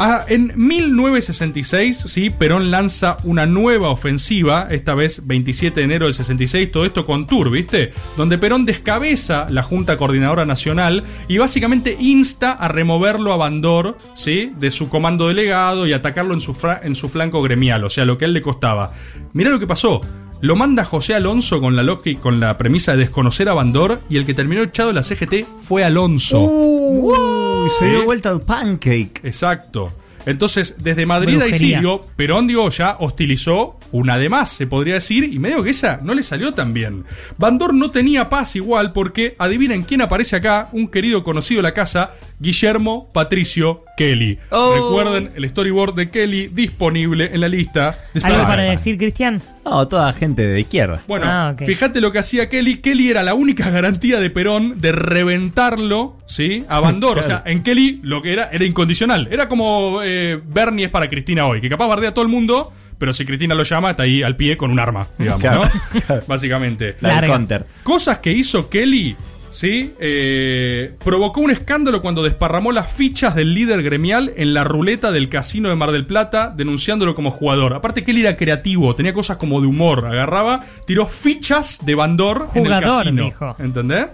Ah, 0.00 0.24
en 0.28 0.52
1966, 0.54 2.04
sí, 2.06 2.30
Perón 2.30 2.70
lanza 2.70 3.16
una 3.24 3.46
nueva 3.46 3.90
ofensiva, 3.90 4.68
esta 4.70 4.94
vez 4.94 5.26
27 5.26 5.80
de 5.80 5.84
enero 5.84 6.06
del 6.06 6.14
66, 6.14 6.70
todo 6.70 6.86
esto 6.86 7.04
con 7.04 7.26
Tour, 7.26 7.50
¿viste? 7.50 7.92
Donde 8.16 8.38
Perón 8.38 8.64
descabeza 8.64 9.48
la 9.50 9.64
Junta 9.64 9.96
Coordinadora 9.96 10.44
Nacional 10.44 11.02
y 11.26 11.38
básicamente 11.38 11.96
insta 11.98 12.52
a 12.52 12.68
removerlo 12.68 13.32
a 13.32 13.36
Bandor, 13.38 13.98
¿sí? 14.14 14.52
De 14.56 14.70
su 14.70 14.88
comando 14.88 15.26
delegado 15.26 15.84
y 15.84 15.92
atacarlo 15.92 16.32
en 16.32 16.40
su, 16.40 16.56
en 16.84 16.94
su 16.94 17.08
flanco 17.08 17.42
gremial, 17.42 17.82
o 17.82 17.90
sea, 17.90 18.04
lo 18.04 18.18
que 18.18 18.24
a 18.24 18.28
él 18.28 18.34
le 18.34 18.42
costaba. 18.42 18.92
Mirá 19.32 19.50
lo 19.50 19.58
que 19.58 19.66
pasó. 19.66 20.00
Lo 20.40 20.54
manda 20.54 20.84
José 20.84 21.14
Alonso 21.14 21.60
con 21.60 21.74
la, 21.74 21.98
con 22.20 22.38
la 22.38 22.56
premisa 22.58 22.92
de 22.92 22.98
desconocer 22.98 23.48
a 23.48 23.54
Bandor 23.54 24.00
y 24.08 24.18
el 24.18 24.26
que 24.26 24.34
terminó 24.34 24.62
echado 24.62 24.90
de 24.90 24.94
la 24.94 25.02
CGT 25.02 25.44
fue 25.60 25.82
Alonso. 25.82 26.38
Uy, 26.40 27.68
se 27.78 27.88
dio 27.88 28.04
vuelta 28.04 28.30
al 28.30 28.42
pancake. 28.42 29.20
Exacto. 29.24 29.92
Entonces, 30.26 30.76
desde 30.78 31.06
Madrid 31.06 31.40
a. 31.40 31.48
Isilio, 31.48 32.00
Perón, 32.14 32.46
digo, 32.46 32.68
ya 32.70 32.96
hostilizó 33.00 33.78
una 33.92 34.18
de 34.18 34.28
más, 34.28 34.50
se 34.50 34.66
podría 34.66 34.94
decir, 34.94 35.24
y 35.24 35.38
medio 35.38 35.62
que 35.62 35.70
esa 35.70 36.00
no 36.02 36.14
le 36.14 36.22
salió 36.22 36.52
tan 36.52 36.72
bien. 36.74 37.04
Bandor 37.38 37.72
no 37.74 37.90
tenía 37.90 38.28
paz 38.28 38.54
igual 38.54 38.92
porque, 38.92 39.34
adivinen 39.38 39.82
quién 39.82 40.02
aparece 40.02 40.36
acá, 40.36 40.68
un 40.72 40.88
querido 40.88 41.24
conocido 41.24 41.60
de 41.60 41.62
la 41.62 41.74
casa, 41.74 42.12
Guillermo 42.40 43.08
Patricio 43.12 43.82
Kelly. 43.96 44.38
Oh. 44.50 44.74
Recuerden 44.74 45.30
el 45.34 45.48
storyboard 45.48 45.94
de 45.94 46.10
Kelly 46.10 46.48
disponible 46.48 47.30
en 47.32 47.40
la 47.40 47.48
lista 47.48 47.98
de 48.14 48.20
¿Algo 48.24 48.44
para 48.46 48.62
decir, 48.62 48.96
Cristian? 48.96 49.42
No, 49.64 49.86
toda 49.88 50.12
gente 50.12 50.42
de 50.46 50.60
izquierda. 50.60 51.02
Bueno, 51.08 51.26
Ah, 51.28 51.54
fíjate 51.56 52.00
lo 52.00 52.12
que 52.12 52.20
hacía 52.20 52.48
Kelly. 52.48 52.78
Kelly 52.78 53.10
era 53.10 53.22
la 53.22 53.34
única 53.34 53.70
garantía 53.70 54.20
de 54.20 54.30
Perón 54.30 54.80
de 54.80 54.92
reventarlo, 54.92 56.16
¿sí? 56.26 56.64
A 56.68 56.80
Bandor. 56.80 57.18
O 57.18 57.22
sea, 57.22 57.42
en 57.44 57.62
Kelly 57.62 58.00
lo 58.02 58.22
que 58.22 58.32
era 58.32 58.48
era 58.52 58.64
incondicional. 58.64 59.28
Era 59.30 59.48
como 59.48 60.00
eh, 60.04 60.40
Bernie 60.46 60.84
es 60.86 60.90
para 60.90 61.08
Cristina 61.08 61.46
hoy, 61.46 61.60
que 61.60 61.68
capaz 61.68 61.88
bardea 61.88 62.10
a 62.10 62.14
todo 62.14 62.22
el 62.22 62.30
mundo, 62.30 62.72
pero 62.98 63.12
si 63.12 63.24
Cristina 63.24 63.54
lo 63.54 63.64
llama, 63.64 63.90
está 63.90 64.04
ahí 64.04 64.22
al 64.22 64.36
pie 64.36 64.56
con 64.56 64.70
un 64.70 64.78
arma, 64.78 65.06
digamos, 65.18 65.40
Claro. 65.40 65.62
¿no? 65.64 66.20
Básicamente. 66.28 66.96
La 67.00 67.20
del 67.20 67.30
counter. 67.30 67.66
Cosas 67.82 68.18
que 68.18 68.32
hizo 68.32 68.68
Kelly, 68.70 69.16
¿sí? 69.58 69.92
Eh, 69.98 70.94
provocó 71.02 71.40
un 71.40 71.50
escándalo 71.50 72.00
cuando 72.00 72.22
desparramó 72.22 72.70
las 72.70 72.92
fichas 72.92 73.34
del 73.34 73.54
líder 73.54 73.82
gremial 73.82 74.32
en 74.36 74.54
la 74.54 74.62
ruleta 74.62 75.10
del 75.10 75.28
casino 75.28 75.68
de 75.68 75.74
Mar 75.74 75.90
del 75.90 76.06
Plata, 76.06 76.54
denunciándolo 76.56 77.16
como 77.16 77.32
jugador. 77.32 77.74
Aparte, 77.74 78.04
Kelly 78.04 78.20
era 78.20 78.36
creativo, 78.36 78.94
tenía 78.94 79.12
cosas 79.12 79.36
como 79.36 79.60
de 79.60 79.66
humor. 79.66 80.06
Agarraba, 80.06 80.60
tiró 80.86 81.06
fichas 81.06 81.84
de 81.84 81.96
Bandor 81.96 82.46
en 82.54 82.66
el 82.66 82.80
casino. 82.80 83.24
dijo. 83.24 83.56
¿Entendés? 83.58 84.06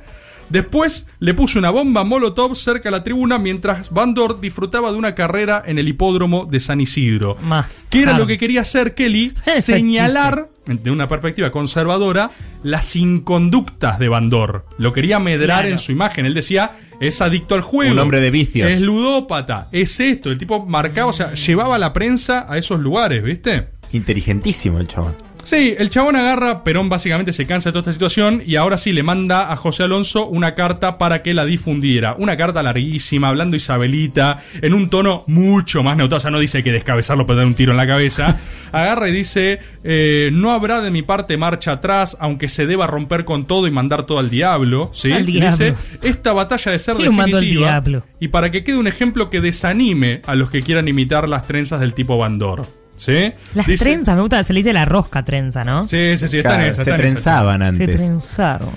Después 0.48 1.08
le 1.20 1.34
puso 1.34 1.58
una 1.58 1.70
bomba 1.70 2.04
Molotov 2.04 2.54
cerca 2.56 2.88
a 2.88 2.92
la 2.92 3.02
tribuna 3.04 3.38
mientras 3.38 3.90
Bandor 3.90 4.40
disfrutaba 4.40 4.92
de 4.92 4.98
una 4.98 5.14
carrera 5.14 5.62
en 5.64 5.78
el 5.78 5.88
hipódromo 5.88 6.46
de 6.46 6.60
San 6.60 6.80
Isidro. 6.80 7.36
Más. 7.42 7.86
¿Qué 7.90 8.02
era 8.02 8.16
lo 8.18 8.26
que 8.26 8.38
quería 8.38 8.60
hacer 8.60 8.94
Kelly? 8.94 9.32
Señalar, 9.60 10.48
de 10.66 10.90
una 10.90 11.08
perspectiva 11.08 11.50
conservadora, 11.50 12.30
las 12.62 12.94
inconductas 12.96 13.98
de 13.98 14.08
Bandor. 14.08 14.66
Lo 14.78 14.92
quería 14.92 15.18
medrar 15.18 15.60
Claro. 15.60 15.68
en 15.68 15.78
su 15.78 15.92
imagen. 15.92 16.26
Él 16.26 16.34
decía, 16.34 16.72
es 17.00 17.20
adicto 17.20 17.54
al 17.54 17.60
juego. 17.62 17.92
Un 17.92 17.98
hombre 17.98 18.20
de 18.20 18.30
vicios. 18.30 18.70
Es 18.70 18.80
ludópata. 18.80 19.68
Es 19.72 19.98
esto. 20.00 20.30
El 20.30 20.38
tipo 20.38 20.64
marcaba, 20.66 21.08
o 21.10 21.12
sea, 21.12 21.34
llevaba 21.34 21.78
la 21.78 21.92
prensa 21.92 22.46
a 22.48 22.56
esos 22.58 22.80
lugares, 22.80 23.22
¿viste? 23.22 23.68
Inteligentísimo 23.92 24.78
el 24.78 24.88
chabón. 24.88 25.14
Sí, 25.44 25.74
el 25.78 25.90
chabón 25.90 26.16
agarra, 26.16 26.64
Perón 26.64 26.88
básicamente 26.88 27.32
se 27.32 27.46
cansa 27.46 27.68
de 27.68 27.72
toda 27.72 27.82
esta 27.82 27.92
situación 27.92 28.42
y 28.46 28.56
ahora 28.56 28.78
sí 28.78 28.92
le 28.92 29.02
manda 29.02 29.52
a 29.52 29.56
José 29.56 29.84
Alonso 29.84 30.26
una 30.26 30.54
carta 30.54 30.98
para 30.98 31.22
que 31.22 31.34
la 31.34 31.44
difundiera. 31.44 32.14
Una 32.18 32.36
carta 32.36 32.62
larguísima, 32.62 33.28
hablando 33.28 33.56
Isabelita, 33.56 34.42
en 34.62 34.74
un 34.74 34.88
tono 34.90 35.24
mucho 35.26 35.82
más 35.82 35.96
neutral. 35.96 36.16
O 36.16 36.20
sea, 36.20 36.30
no 36.30 36.38
dice 36.38 36.62
que 36.62 36.72
descabezarlo 36.72 37.26
para 37.26 37.38
dar 37.38 37.46
un 37.46 37.54
tiro 37.54 37.72
en 37.72 37.76
la 37.76 37.86
cabeza. 37.86 38.38
Agarra 38.72 39.08
y 39.08 39.12
dice, 39.12 39.60
eh, 39.84 40.30
no 40.32 40.50
habrá 40.52 40.80
de 40.80 40.90
mi 40.90 41.02
parte 41.02 41.36
marcha 41.36 41.72
atrás, 41.72 42.16
aunque 42.20 42.48
se 42.48 42.66
deba 42.66 42.86
romper 42.86 43.24
con 43.24 43.46
todo 43.46 43.66
y 43.66 43.70
mandar 43.70 44.04
todo 44.04 44.18
al 44.18 44.30
diablo. 44.30 44.90
¿sí? 44.94 45.12
Al 45.12 45.28
Y 45.28 45.32
diablo. 45.40 45.50
Dice, 45.50 45.74
esta 46.02 46.32
batalla 46.32 46.72
de 46.72 46.78
ser 46.78 46.96
¿Quién 46.96 47.14
mandó 47.14 47.36
al 47.36 47.42
definitiva 47.44 47.70
diablo? 47.70 48.04
y 48.18 48.28
para 48.28 48.50
que 48.50 48.64
quede 48.64 48.78
un 48.78 48.86
ejemplo 48.86 49.30
que 49.30 49.40
desanime 49.40 50.22
a 50.26 50.34
los 50.34 50.50
que 50.50 50.62
quieran 50.62 50.88
imitar 50.88 51.28
las 51.28 51.46
trenzas 51.46 51.80
del 51.80 51.94
tipo 51.94 52.16
Bandor. 52.16 52.66
¿Sí? 52.96 53.32
Las 53.54 53.66
Dice- 53.66 53.84
trenzas, 53.84 54.14
me 54.14 54.20
gusta, 54.22 54.42
se 54.44 54.52
le 54.52 54.60
dice 54.60 54.72
la 54.72 54.84
rosca 54.84 55.22
trenza, 55.24 55.64
¿no? 55.64 55.86
Sí, 55.86 56.16
sí, 56.16 56.28
sí, 56.28 56.36
está 56.38 56.50
Claro, 56.50 56.64
en 56.64 56.70
esa. 56.70 56.84
se 56.84 56.90
esa, 56.90 56.96
trenzaban 56.96 57.60
Se 57.60 57.66
antes. 57.66 57.96
trenzaron. 57.96 58.70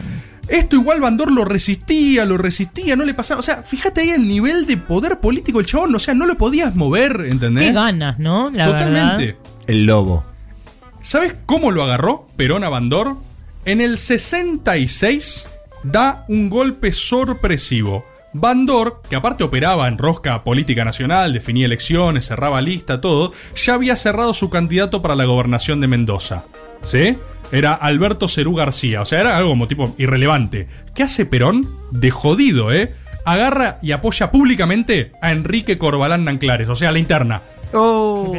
Esto 0.50 0.76
igual 0.78 1.02
Bandor 1.02 1.32
lo 1.32 1.44
resistía, 1.46 2.24
lo 2.26 2.38
resistía, 2.38 2.96
no 2.96 3.04
le 3.04 3.14
pasaba. 3.14 3.40
O 3.40 3.44
sea, 3.44 3.64
fíjate 3.64 4.02
ahí 4.02 4.10
el 4.12 4.28
nivel 4.28 4.66
de 4.66 4.78
poder 4.78 5.20
político 5.20 5.58
del 5.60 5.68
chabón. 5.68 5.94
O 5.94 6.00
sea, 6.00 6.14
no 6.14 6.26
lo 6.26 6.38
podías 6.38 6.74
mover, 6.76 7.26
¿entendés? 7.28 7.68
Qué 7.68 7.74
ganas, 7.74 8.18
¿no? 8.18 8.50
La 8.50 8.66
Totalmente. 8.66 9.26
verdad. 9.26 9.40
El 9.68 9.86
lobo. 9.86 10.24
¿Sabes 11.04 11.36
cómo 11.46 11.72
lo 11.72 11.84
agarró 11.84 12.28
Perón 12.38 12.64
a 12.64 12.70
Bandor? 12.70 13.18
En 13.66 13.82
el 13.82 13.98
66 13.98 15.46
da 15.84 16.24
un 16.30 16.50
golpe 16.50 16.92
sorpresivo. 16.92 18.06
Bandor, 18.40 19.02
que 19.10 19.16
aparte 19.16 19.44
operaba 19.44 19.88
en 19.88 19.98
rosca 19.98 20.44
política 20.44 20.86
nacional, 20.86 21.34
definía 21.34 21.66
elecciones, 21.66 22.28
cerraba 22.28 22.62
lista, 22.62 23.02
todo, 23.02 23.34
ya 23.56 23.74
había 23.74 23.96
cerrado 23.96 24.34
su 24.34 24.50
candidato 24.50 25.02
para 25.02 25.16
la 25.16 25.26
gobernación 25.26 25.82
de 25.82 25.88
Mendoza. 25.88 26.44
¿Sí? 26.84 27.16
Era 27.52 27.74
Alberto 27.74 28.28
Cerú 28.28 28.54
García, 28.56 29.02
o 29.02 29.06
sea, 29.06 29.22
era 29.22 29.38
algo 29.38 29.50
como 29.50 29.68
tipo 29.68 29.96
irrelevante. 29.98 30.68
¿Qué 30.94 31.04
hace 31.04 31.26
Perón? 31.26 31.66
De 31.92 32.12
jodido, 32.12 32.72
¿eh? 32.72 32.94
Agarra 33.26 33.78
y 33.82 33.92
apoya 33.92 34.32
públicamente 34.32 35.12
a 35.22 35.32
Enrique 35.32 35.78
Corbalán 35.78 36.26
Nanclares, 36.26 36.70
o 36.70 36.76
sea, 36.76 36.92
la 36.92 37.00
interna. 37.00 37.42
Oh. 37.74 38.34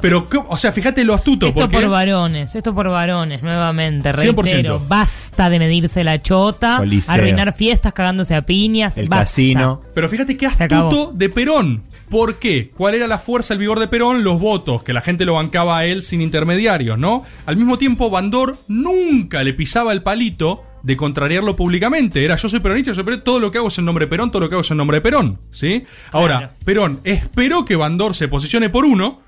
Pero, 0.00 0.28
¿qué- 0.28 0.40
o 0.46 0.56
sea, 0.56 0.72
fíjate 0.72 1.04
lo 1.04 1.14
astuto. 1.14 1.46
Esto 1.46 1.60
porque 1.60 1.76
por 1.78 1.88
varones, 1.88 2.54
esto 2.54 2.74
por 2.74 2.88
varones, 2.88 3.42
nuevamente, 3.42 4.10
100%. 4.12 4.42
reitero. 4.42 4.80
Basta 4.88 5.48
de 5.50 5.58
medirse 5.58 6.04
la 6.04 6.20
chota, 6.20 6.76
Coliseo. 6.78 7.14
arruinar 7.14 7.52
fiestas 7.54 7.92
cagándose 7.92 8.34
a 8.34 8.42
piñas. 8.42 8.96
El 8.98 9.08
basta. 9.08 9.24
casino. 9.24 9.80
Pero 9.94 10.08
fíjate 10.08 10.36
qué 10.36 10.46
astuto 10.46 11.12
de 11.14 11.28
Perón. 11.28 11.82
¿Por 12.10 12.36
qué? 12.36 12.70
¿Cuál 12.76 12.94
era 12.94 13.06
la 13.06 13.18
fuerza, 13.18 13.54
el 13.54 13.60
vigor 13.60 13.80
de 13.80 13.88
Perón? 13.88 14.22
Los 14.24 14.38
votos, 14.38 14.82
que 14.82 14.92
la 14.92 15.00
gente 15.00 15.24
lo 15.24 15.34
bancaba 15.34 15.78
a 15.78 15.84
él 15.86 16.02
sin 16.02 16.20
intermediarios, 16.20 16.98
¿no? 16.98 17.24
Al 17.46 17.56
mismo 17.56 17.78
tiempo, 17.78 18.10
Bandor 18.10 18.56
nunca 18.68 19.42
le 19.42 19.54
pisaba 19.54 19.92
el 19.92 20.02
palito 20.02 20.62
de 20.84 20.96
contrariarlo 20.96 21.56
públicamente. 21.56 22.24
Era 22.24 22.36
yo 22.36 22.48
soy 22.48 22.60
peronista, 22.60 22.90
yo 22.90 22.94
soy 22.94 23.04
peronista, 23.04 23.24
todo 23.24 23.40
lo 23.40 23.50
que 23.50 23.58
hago 23.58 23.68
es 23.68 23.78
en 23.78 23.86
nombre 23.86 24.04
de 24.04 24.10
Perón, 24.10 24.30
todo 24.30 24.40
lo 24.40 24.48
que 24.48 24.54
hago 24.54 24.60
es 24.62 24.70
en 24.70 24.76
nombre 24.76 24.98
de 24.98 25.00
Perón, 25.00 25.38
¿sí? 25.50 25.84
Ahora, 26.12 26.38
Claro. 26.38 26.52
Perón 26.64 27.00
esperó 27.04 27.64
que 27.64 27.74
Bandor 27.74 28.14
se 28.14 28.28
posicione 28.28 28.68
por 28.68 28.84
uno 28.84 29.22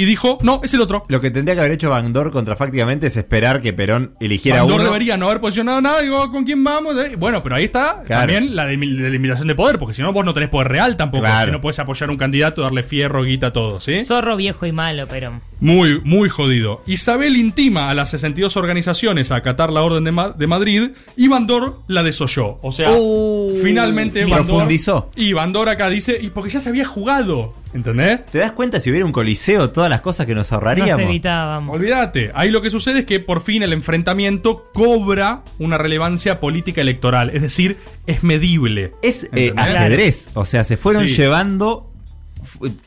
y 0.00 0.04
dijo, 0.06 0.38
no, 0.42 0.60
es 0.64 0.72
el 0.74 0.80
otro. 0.80 1.04
Lo 1.08 1.20
que 1.20 1.30
tendría 1.30 1.54
que 1.54 1.60
haber 1.60 1.72
hecho 1.72 1.90
Bandor 1.90 2.30
contrafácticamente 2.30 3.08
es 3.08 3.16
esperar 3.16 3.60
que 3.60 3.72
Perón 3.72 4.14
eligiera 4.20 4.60
Bandor 4.60 4.76
uno. 4.80 4.84
debería 4.84 5.16
no 5.16 5.26
haber 5.28 5.40
posicionado 5.40 5.80
nada, 5.80 6.00
digo, 6.00 6.30
¿con 6.30 6.44
quién 6.44 6.62
vamos? 6.64 6.94
Eh, 6.96 7.16
Bueno, 7.18 7.42
pero 7.42 7.56
ahí 7.56 7.64
está 7.64 8.02
Claro. 8.06 8.32
también 8.32 8.56
la 8.56 8.66
demi- 8.70 8.96
la 8.98 9.08
limitación 9.08 9.48
de 9.48 9.54
poder, 9.54 9.78
porque 9.78 9.94
si 9.94 10.02
no 10.02 10.12
vos 10.12 10.24
no 10.24 10.32
tenés 10.34 10.48
poder 10.48 10.68
real 10.68 10.96
tampoco, 10.96 11.24
Claro. 11.24 11.46
si 11.46 11.52
no 11.52 11.60
puedes 11.60 11.78
apoyar 11.78 12.08
a 12.08 12.12
un 12.12 12.18
candidato, 12.18 12.62
darle 12.62 12.82
fierro, 12.82 13.22
guita, 13.24 13.52
todo, 13.52 13.80
¿sí? 13.80 14.04
Zorro 14.04 14.36
viejo 14.36 14.66
y 14.66 14.72
malo, 14.72 15.06
pero. 15.08 15.40
Muy, 15.60 16.00
muy 16.04 16.30
jodido. 16.30 16.82
Isabel 16.86 17.36
intima 17.36 17.90
a 17.90 17.94
las 17.94 18.10
62 18.10 18.56
organizaciones 18.56 19.30
a 19.30 19.36
acatar 19.36 19.70
la 19.70 19.82
orden 19.82 20.04
de, 20.04 20.12
Ma- 20.12 20.30
de 20.30 20.46
Madrid 20.46 20.90
y 21.18 21.28
Bandor 21.28 21.74
la 21.86 22.02
desoyó. 22.02 22.58
O 22.62 22.72
sea, 22.72 22.88
Uh, 22.90 23.58
finalmente. 23.62 24.24
Bandor... 24.24 24.46
Profundizó. 24.46 25.10
Y 25.16 25.34
Bandor 25.34 25.68
acá 25.68 25.90
dice, 25.90 26.16
y 26.18 26.30
porque 26.30 26.48
ya 26.50 26.60
se 26.60 26.70
había 26.70 26.86
jugado, 26.86 27.54
¿entendés? 27.74 28.24
¿Te 28.26 28.38
das 28.38 28.52
cuenta 28.52 28.80
si 28.80 28.88
hubiera 28.90 29.04
un 29.04 29.12
coliseo 29.12 29.68
todas 29.90 29.98
las 29.98 30.00
cosas 30.02 30.26
que 30.26 30.34
nos 30.34 30.40
Nos 30.46 30.52
ahorraríamos? 30.52 31.04
evitábamos. 31.04 31.76
Olvídate. 31.78 32.30
Ahí 32.34 32.50
lo 32.50 32.62
que 32.62 32.70
sucede 32.70 33.00
es 33.00 33.04
que 33.06 33.20
por 33.20 33.40
fin 33.42 33.62
el 33.62 33.72
enfrentamiento 33.72 34.70
cobra 34.72 35.42
una 35.58 35.78
relevancia 35.78 36.38
política 36.40 36.80
electoral. 36.80 37.30
Es 37.30 37.42
decir, 37.42 37.78
es 38.06 38.22
medible. 38.22 38.92
es 39.02 39.28
eh, 39.32 39.52
ajedrez. 39.56 40.30
O 40.34 40.44
sea, 40.44 40.64
se 40.64 40.76
fueron 40.76 41.08
Sí. 41.08 41.16
llevando 41.16 41.86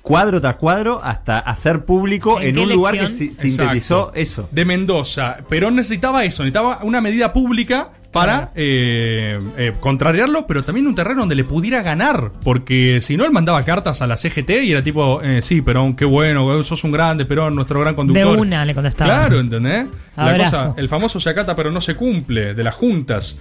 cuadro 0.02 0.42
tras 0.42 0.56
cuadro 0.56 1.00
hasta 1.04 1.38
hacer 1.40 1.86
público 1.86 2.42
¿En 2.42 2.58
un 2.58 2.70
lugar 2.72 2.98
que 2.98 3.08
sintetizó 3.08 3.64
Exacto. 3.68 4.12
eso. 4.16 4.50
De 4.52 4.66
Mendoza. 4.66 5.38
Perón 5.48 5.76
necesitaba 5.76 6.24
eso, 6.26 6.44
necesitaba 6.44 6.80
una 6.84 7.02
medida 7.02 7.34
pública 7.34 7.92
para 8.14 8.52
eh, 8.56 9.40
eh, 9.58 9.74
contrariarlo, 9.80 10.46
pero 10.46 10.62
también 10.64 10.86
un 10.86 10.94
terreno 10.94 11.22
donde 11.22 11.36
le 11.36 11.44
pudiera 11.44 11.82
ganar. 11.82 12.32
Porque 12.44 13.00
si 13.02 13.18
no, 13.18 13.26
él 13.26 13.32
mandaba 13.32 13.64
cartas 13.64 14.02
a 14.04 14.08
la 14.08 14.16
CGT 14.16 14.52
y 14.64 14.72
era 14.72 14.84
tipo, 14.84 15.22
eh, 15.22 15.42
sí, 15.42 15.62
Perón, 15.62 15.96
qué 15.96 16.06
bueno, 16.06 16.62
sos 16.64 16.84
un 16.84 16.92
grande, 16.92 17.26
Perón, 17.26 17.56
nuestro 17.56 17.80
gran 17.82 17.94
De 17.94 17.98
conductor. 17.98 18.38
una 18.40 18.64
le 18.64 18.76
contestaba. 18.76 19.14
Claro, 19.14 19.40
¿entendés? 19.40 19.88
La 20.16 20.38
cosa, 20.38 20.74
el 20.78 20.88
famoso 20.88 21.20
se 21.20 21.32
acata 21.32 21.56
pero 21.56 21.72
no 21.72 21.82
se 21.82 21.96
cumple, 21.96 22.54
de 22.54 22.64
las 22.64 22.76
juntas. 22.76 23.40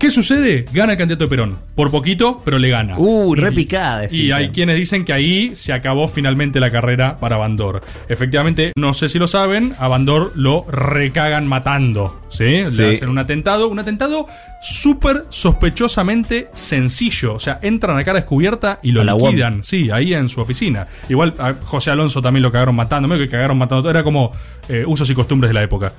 ¿Qué 0.00 0.10
sucede? 0.10 0.64
Gana 0.72 0.92
el 0.92 0.98
candidato 0.98 1.24
de 1.24 1.28
Perón. 1.28 1.58
Por 1.74 1.90
poquito, 1.90 2.40
pero 2.42 2.58
le 2.58 2.70
gana. 2.70 2.94
Uh, 2.98 3.34
Y- 3.36 3.38
repicada. 3.38 4.06
Y 4.10 4.30
hay 4.32 4.48
quienes 4.48 4.78
dicen 4.78 5.04
que 5.04 5.12
ahí 5.12 5.54
se 5.54 5.74
acabó 5.74 6.08
finalmente 6.08 6.58
la 6.58 6.70
carrera 6.70 7.18
para 7.18 7.36
Bandor. 7.36 7.82
Efectivamente, 8.08 8.72
no 8.76 8.94
sé 8.94 9.10
si 9.10 9.18
lo 9.18 9.28
saben, 9.28 9.74
a 9.78 9.88
Bandor 9.88 10.32
lo 10.36 10.64
recagan 10.70 11.46
matando. 11.46 12.22
¿Sí? 12.30 12.64
Sí. 12.64 12.80
Le 12.82 12.90
hacen 12.92 13.10
un 13.10 13.18
atentado. 13.18 13.68
Un 13.68 13.78
atentado 13.78 14.26
súper 14.62 15.26
sospechosamente 15.28 16.48
sencillo. 16.54 17.34
O 17.34 17.40
sea, 17.40 17.58
entran 17.60 17.98
a 17.98 18.02
cara 18.04 18.20
descubierta 18.20 18.78
y 18.82 18.92
lo 18.92 19.04
liquidan. 19.04 19.62
Sí, 19.64 19.90
ahí 19.90 20.14
en 20.14 20.30
su 20.30 20.40
oficina. 20.40 20.86
Igual 21.10 21.34
a 21.38 21.54
José 21.62 21.90
Alonso 21.90 22.22
también 22.22 22.42
lo 22.42 22.50
cagaron 22.50 22.74
matando. 22.74 23.06
Medio 23.06 23.24
que 23.24 23.28
cagaron 23.28 23.58
matando. 23.58 23.82
todo. 23.82 23.90
Era 23.90 24.02
como 24.02 24.32
eh, 24.70 24.82
usos 24.86 25.10
y 25.10 25.14
costumbres 25.14 25.50
de 25.50 25.54
la 25.54 25.62
época. 25.62 25.92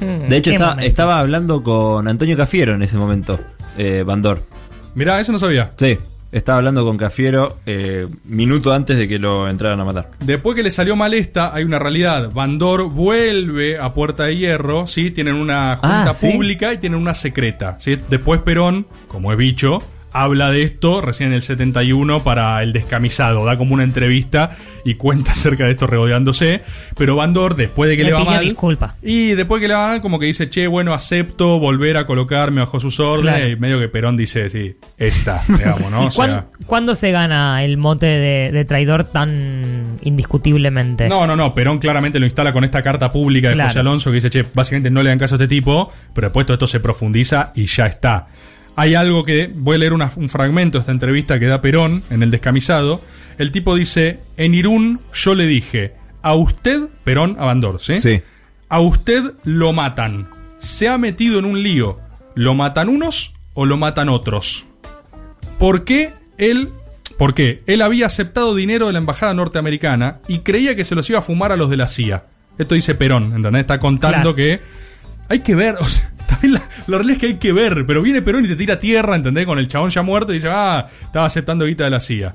De 0.00 0.36
hecho, 0.36 0.52
estaba 0.80 1.18
hablando 1.20 1.62
con 1.62 2.06
Antonio 2.08 2.36
Cafiero 2.36 2.74
en 2.74 2.82
ese 2.82 2.96
momento, 2.96 3.38
eh, 3.76 4.02
Bandor. 4.06 4.42
Mirá, 4.94 5.20
eso 5.20 5.32
no 5.32 5.38
sabía. 5.38 5.70
Sí, 5.76 5.98
estaba 6.32 6.58
hablando 6.58 6.84
con 6.84 6.96
Cafiero 6.96 7.56
eh, 7.66 8.06
minuto 8.24 8.72
antes 8.72 8.98
de 8.98 9.06
que 9.08 9.18
lo 9.18 9.48
entraran 9.48 9.78
a 9.80 9.84
matar. 9.84 10.10
Después 10.20 10.56
que 10.56 10.62
le 10.62 10.70
salió 10.70 10.96
mal 10.96 11.14
esta, 11.14 11.54
hay 11.54 11.64
una 11.64 11.78
realidad. 11.78 12.30
Bandor 12.32 12.90
vuelve 12.90 13.78
a 13.78 13.92
Puerta 13.94 14.24
de 14.24 14.36
Hierro, 14.36 14.86
¿sí? 14.86 15.10
Tienen 15.10 15.34
una 15.34 15.76
junta 15.76 16.10
Ah, 16.10 16.14
¿sí? 16.14 16.30
pública 16.30 16.72
y 16.72 16.78
tienen 16.78 16.98
una 17.00 17.14
secreta, 17.14 17.76
¿sí? 17.80 17.98
Después 18.08 18.40
Perón, 18.42 18.86
como 19.08 19.32
es 19.32 19.38
bicho, 19.38 19.78
habla 20.12 20.50
de 20.50 20.62
esto 20.62 21.00
recién 21.00 21.30
en 21.30 21.34
el 21.36 21.42
71 21.42 22.20
para 22.22 22.62
El 22.62 22.72
Descamisado. 22.72 23.44
Da 23.44 23.56
como 23.56 23.74
una 23.74 23.84
entrevista 23.84 24.50
y 24.84 24.94
cuenta 24.94 25.32
acerca 25.32 25.64
de 25.64 25.72
esto 25.72 25.86
regodeándose. 25.86 26.62
Pero 26.96 27.16
Bandor, 27.16 27.54
después 27.56 27.90
de 27.90 27.96
que 27.96 28.04
Le 28.04 28.10
le, 28.10 28.14
va 28.16 28.24
mal... 28.24 28.44
disculpa. 28.44 28.94
Y 29.02 29.30
después 29.32 29.60
que 29.60 29.68
le 29.68 29.74
va 29.74 29.86
mal, 29.88 30.00
como 30.00 30.18
que 30.18 30.26
dice, 30.26 30.48
che, 30.50 30.66
bueno, 30.66 30.94
acepto 30.94 31.58
volver 31.58 31.96
a 31.96 32.06
colocarme 32.06 32.60
bajo 32.60 32.80
sus 32.80 33.00
órdenes. 33.00 33.34
Claro. 33.40 33.48
Y 33.50 33.56
medio 33.56 33.78
que 33.80 33.88
Perón 33.88 34.16
dice, 34.16 34.48
sí, 34.50 34.76
esta, 34.96 35.42
digamos, 35.48 35.90
¿no? 35.90 36.02
¿Y 36.04 36.06
O 36.06 36.10
cuán- 36.10 36.30
sea, 36.30 36.46
cuándo 36.66 36.94
se 36.94 37.10
gana 37.10 37.64
el 37.64 37.76
mote 37.76 38.06
de, 38.06 38.52
de 38.52 38.64
traidor 38.64 39.04
tan 39.04 39.98
indiscutiblemente? 40.02 41.08
No, 41.08 41.26
no, 41.26 41.36
no. 41.36 41.54
Perón 41.54 41.78
claramente 41.78 42.18
lo 42.18 42.26
instala 42.26 42.52
con 42.52 42.64
esta 42.64 42.82
carta 42.82 43.10
pública 43.12 43.48
de 43.48 43.54
Claro. 43.54 43.68
José 43.70 43.80
Alonso 43.80 44.10
que 44.10 44.14
dice, 44.16 44.30
che, 44.30 44.44
básicamente 44.54 44.90
no 44.90 45.02
le 45.02 45.08
dan 45.08 45.18
caso 45.18 45.34
a 45.34 45.36
este 45.36 45.48
tipo, 45.48 45.90
pero 46.14 46.28
después 46.28 46.46
todo 46.46 46.54
esto 46.54 46.66
se 46.66 46.80
profundiza 46.80 47.52
y 47.54 47.66
ya 47.66 47.86
está. 47.86 48.26
Hay 48.80 48.94
algo 48.94 49.24
que, 49.24 49.50
voy 49.52 49.74
a 49.74 49.78
leer 49.78 49.92
una- 49.92 50.12
un 50.14 50.28
fragmento 50.28 50.78
de 50.78 50.82
esta 50.82 50.92
entrevista 50.92 51.38
que 51.40 51.46
da 51.46 51.60
Perón 51.60 52.04
en 52.10 52.22
el 52.22 52.30
descamisado. 52.30 53.00
El 53.36 53.50
tipo 53.50 53.74
dice, 53.74 54.20
en 54.36 54.54
Irún 54.54 55.00
yo 55.12 55.34
le 55.34 55.46
dije, 55.46 55.94
a 56.22 56.34
usted, 56.34 56.82
Perón, 57.02 57.36
a 57.40 57.44
Bandor, 57.44 57.80
¿sí? 57.80 57.98
Sí. 57.98 58.22
A 58.68 58.78
usted 58.80 59.32
lo 59.44 59.72
matan. 59.72 60.28
Se 60.60 60.88
ha 60.88 60.96
metido 60.96 61.38
en 61.40 61.44
un 61.44 61.60
lío. 61.62 61.98
¿Lo 62.36 62.54
matan 62.54 62.88
unos 62.88 63.32
o 63.54 63.66
lo 63.66 63.76
matan 63.76 64.08
otros? 64.08 64.64
¿Por 65.58 65.84
qué 65.84 66.12
él.? 66.38 66.68
Porque 67.16 67.62
él 67.66 67.82
había 67.82 68.06
aceptado 68.06 68.54
dinero 68.54 68.86
de 68.86 68.92
la 68.92 69.00
embajada 69.00 69.34
norteamericana 69.34 70.18
y 70.28 70.38
creía 70.40 70.76
que 70.76 70.84
se 70.84 70.94
los 70.94 71.10
iba 71.10 71.18
a 71.18 71.22
fumar 71.22 71.50
a 71.50 71.56
los 71.56 71.68
de 71.68 71.76
la 71.76 71.88
CIA. 71.88 72.26
Esto 72.58 72.76
dice 72.76 72.94
Perón, 72.94 73.32
¿entendés? 73.34 73.62
Está 73.62 73.80
contando 73.80 74.34
Claro. 74.34 74.34
que 74.36 74.60
hay 75.28 75.40
que 75.40 75.56
ver, 75.56 75.74
o 75.80 75.86
sea, 75.88 76.12
también 76.40 76.54
la, 76.54 76.62
la 76.86 76.96
realidad 76.98 77.16
es 77.16 77.20
que 77.20 77.26
hay 77.26 77.34
que 77.34 77.52
ver, 77.52 77.84
pero 77.86 78.02
viene 78.02 78.22
Perón 78.22 78.44
y 78.44 78.48
te 78.48 78.56
tira 78.56 78.78
tierra, 78.78 79.16
¿entendés? 79.16 79.46
Con 79.46 79.58
el 79.58 79.68
chabón 79.68 79.90
ya 79.90 80.02
muerto 80.02 80.32
y 80.32 80.36
dice, 80.36 80.48
ah, 80.50 80.86
estaba 81.02 81.26
aceptando 81.26 81.66
guita 81.66 81.84
de 81.84 81.90
la 81.90 82.00
CIA. 82.00 82.34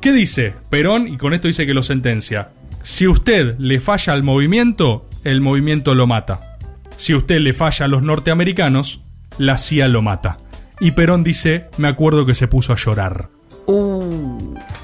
¿Qué 0.00 0.12
dice 0.12 0.54
Perón? 0.70 1.08
Y 1.08 1.16
con 1.16 1.34
esto 1.34 1.48
dice 1.48 1.66
que 1.66 1.74
lo 1.74 1.82
sentencia. 1.82 2.50
Si 2.82 3.06
usted 3.06 3.56
le 3.58 3.80
falla 3.80 4.12
al 4.12 4.22
movimiento, 4.22 5.08
el 5.24 5.40
movimiento 5.40 5.94
lo 5.94 6.06
mata. 6.06 6.56
Si 6.96 7.14
usted 7.14 7.40
le 7.40 7.52
falla 7.52 7.86
a 7.86 7.88
los 7.88 8.02
norteamericanos, 8.02 9.00
la 9.38 9.58
CIA 9.58 9.88
lo 9.88 10.02
mata. 10.02 10.38
Y 10.80 10.92
Perón 10.92 11.24
dice, 11.24 11.66
me 11.76 11.88
acuerdo 11.88 12.26
que 12.26 12.34
se 12.34 12.48
puso 12.48 12.72
a 12.72 12.76
llorar. 12.76 13.26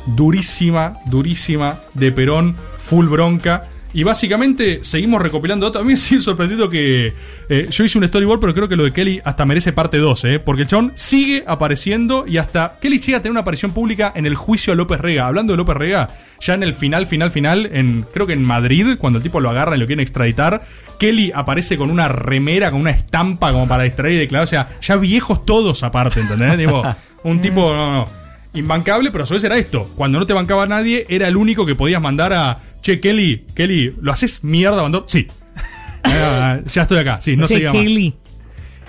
Durísima, 0.07 0.99
durísima 1.07 1.79
de 1.95 2.13
Perón, 2.13 2.57
full 2.79 3.07
bronca. 3.07 3.65
Y 3.95 4.03
básicamente 4.03 4.81
seguimos 4.83 5.23
recopilando 5.23 5.67
datos. 5.67 5.81
A 5.81 5.85
mí 5.85 5.93
me 5.93 5.97
sigue 5.97 6.21
sorprendido 6.21 6.69
que 6.69 7.13
eh, 7.49 7.67
yo 7.71 7.85
hice 7.85 7.97
un 7.97 8.07
storyboard, 8.07 8.41
pero 8.41 8.53
creo 8.53 8.69
que 8.69 8.75
lo 8.75 8.83
de 8.83 8.93
Kelly 8.93 9.21
hasta 9.25 9.45
merece 9.47 9.73
parte 9.73 9.99
2, 9.99 10.25
¿eh? 10.25 10.41
porque 10.41 10.63
el 10.63 10.69
chabón 10.69 10.93
sigue 10.97 11.45
apareciendo 11.47 12.25
y 12.27 12.39
hasta 12.39 12.77
Kelly 12.83 12.99
llega 12.99 13.19
a 13.19 13.21
tener 13.23 13.31
una 13.31 13.43
aparición 13.43 13.73
pública 13.73 14.13
en 14.17 14.27
el 14.27 14.35
juicio 14.35 14.73
a 14.73 14.77
López 14.77 15.01
Rega. 15.01 15.29
Hablando 15.29 15.53
de 15.53 15.59
López 15.59 15.77
Rega, 15.77 16.09
ya 16.41 16.55
en 16.55 16.65
el 16.65 16.75
final, 16.75 17.07
final, 17.07 17.31
final, 17.31 17.71
en, 17.73 18.05
creo 18.13 18.27
que 18.27 18.33
en 18.33 18.43
Madrid, 18.43 18.97
cuando 18.99 19.19
el 19.19 19.23
tipo 19.23 19.39
lo 19.39 19.51
agarra 19.51 19.77
y 19.77 19.79
lo 19.79 19.87
quieren 19.87 20.03
extraditar, 20.03 20.61
Kelly 20.99 21.31
aparece 21.33 21.77
con 21.77 21.93
una 21.93 22.09
remera, 22.09 22.73
con 22.73 22.81
una 22.81 22.91
estampa 22.91 23.53
como 23.53 23.69
para 23.69 23.85
distraer 23.85 24.15
y 24.15 24.19
declarar. 24.19 24.45
O 24.45 24.49
sea, 24.49 24.71
ya 24.83 24.97
viejos 24.97 25.47
todos 25.47 25.85
aparte, 25.85 26.19
¿entendés? 26.19 26.57
Tipo, 26.57 26.83
un 27.23 27.41
tipo, 27.41 27.73
no, 27.73 27.93
no, 27.93 28.25
imbancable, 28.55 29.11
pero 29.11 29.25
a 29.25 29.27
su 29.27 29.35
vez 29.35 29.45
era 29.45 29.57
esto. 29.57 29.89
Cuando 29.95 30.19
no 30.19 30.27
te 30.27 30.33
bancaba 30.33 30.67
nadie, 30.67 31.07
era 31.09 31.29
el 31.29 31.37
único 31.37 31.67
que 31.67 31.75
podías 31.75 32.01
mandar 32.01 32.33
a. 32.33 32.59
Che, 32.85 33.01
Kelly, 33.01 33.47
Kelly, 33.55 33.97
¿lo 33.99 34.13
haces 34.13 34.45
mierda, 34.45 34.83
Bandor? 34.83 35.05
Sí. 35.07 35.27
Ah, 36.07 36.61
ya 36.67 36.83
estoy 36.83 36.99
acá, 36.99 37.19
sí, 37.23 37.35
no 37.35 37.47
más. 37.49 37.49
Kelly. 37.51 38.15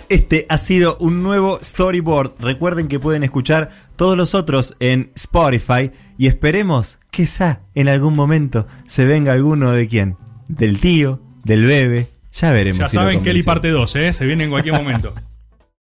Este 0.10 0.46
ha 0.50 0.58
sido 0.58 0.98
un 0.98 1.24
nuevo 1.24 1.60
storyboard. 1.64 2.34
Recuerden 2.42 2.90
que 2.90 3.00
pueden 3.00 3.24
escuchar 3.24 3.72
todos 3.96 4.18
los 4.18 4.36
otros 4.36 4.76
en 4.82 5.12
Spotify 5.16 5.92
y 6.18 6.28
esperemos, 6.28 7.00
quizá 7.10 7.62
en 7.74 7.88
algún 7.88 8.16
momento 8.16 8.68
se 8.86 9.06
venga 9.06 9.32
alguno 9.32 9.72
de 9.72 9.88
quién, 9.88 10.18
del 10.50 10.82
tío, 10.82 11.22
del 11.46 11.64
bebé. 11.64 12.10
Ya 12.34 12.52
veremos. 12.52 12.80
Ya 12.80 12.90
si 12.90 12.98
saben, 12.98 13.24
Kelly 13.24 13.44
parte 13.44 13.70
2, 13.70 13.96
¿eh? 13.96 14.12
Se 14.12 14.26
viene 14.26 14.44
en 14.44 14.50
cualquier 14.50 14.76
momento. 14.76 15.14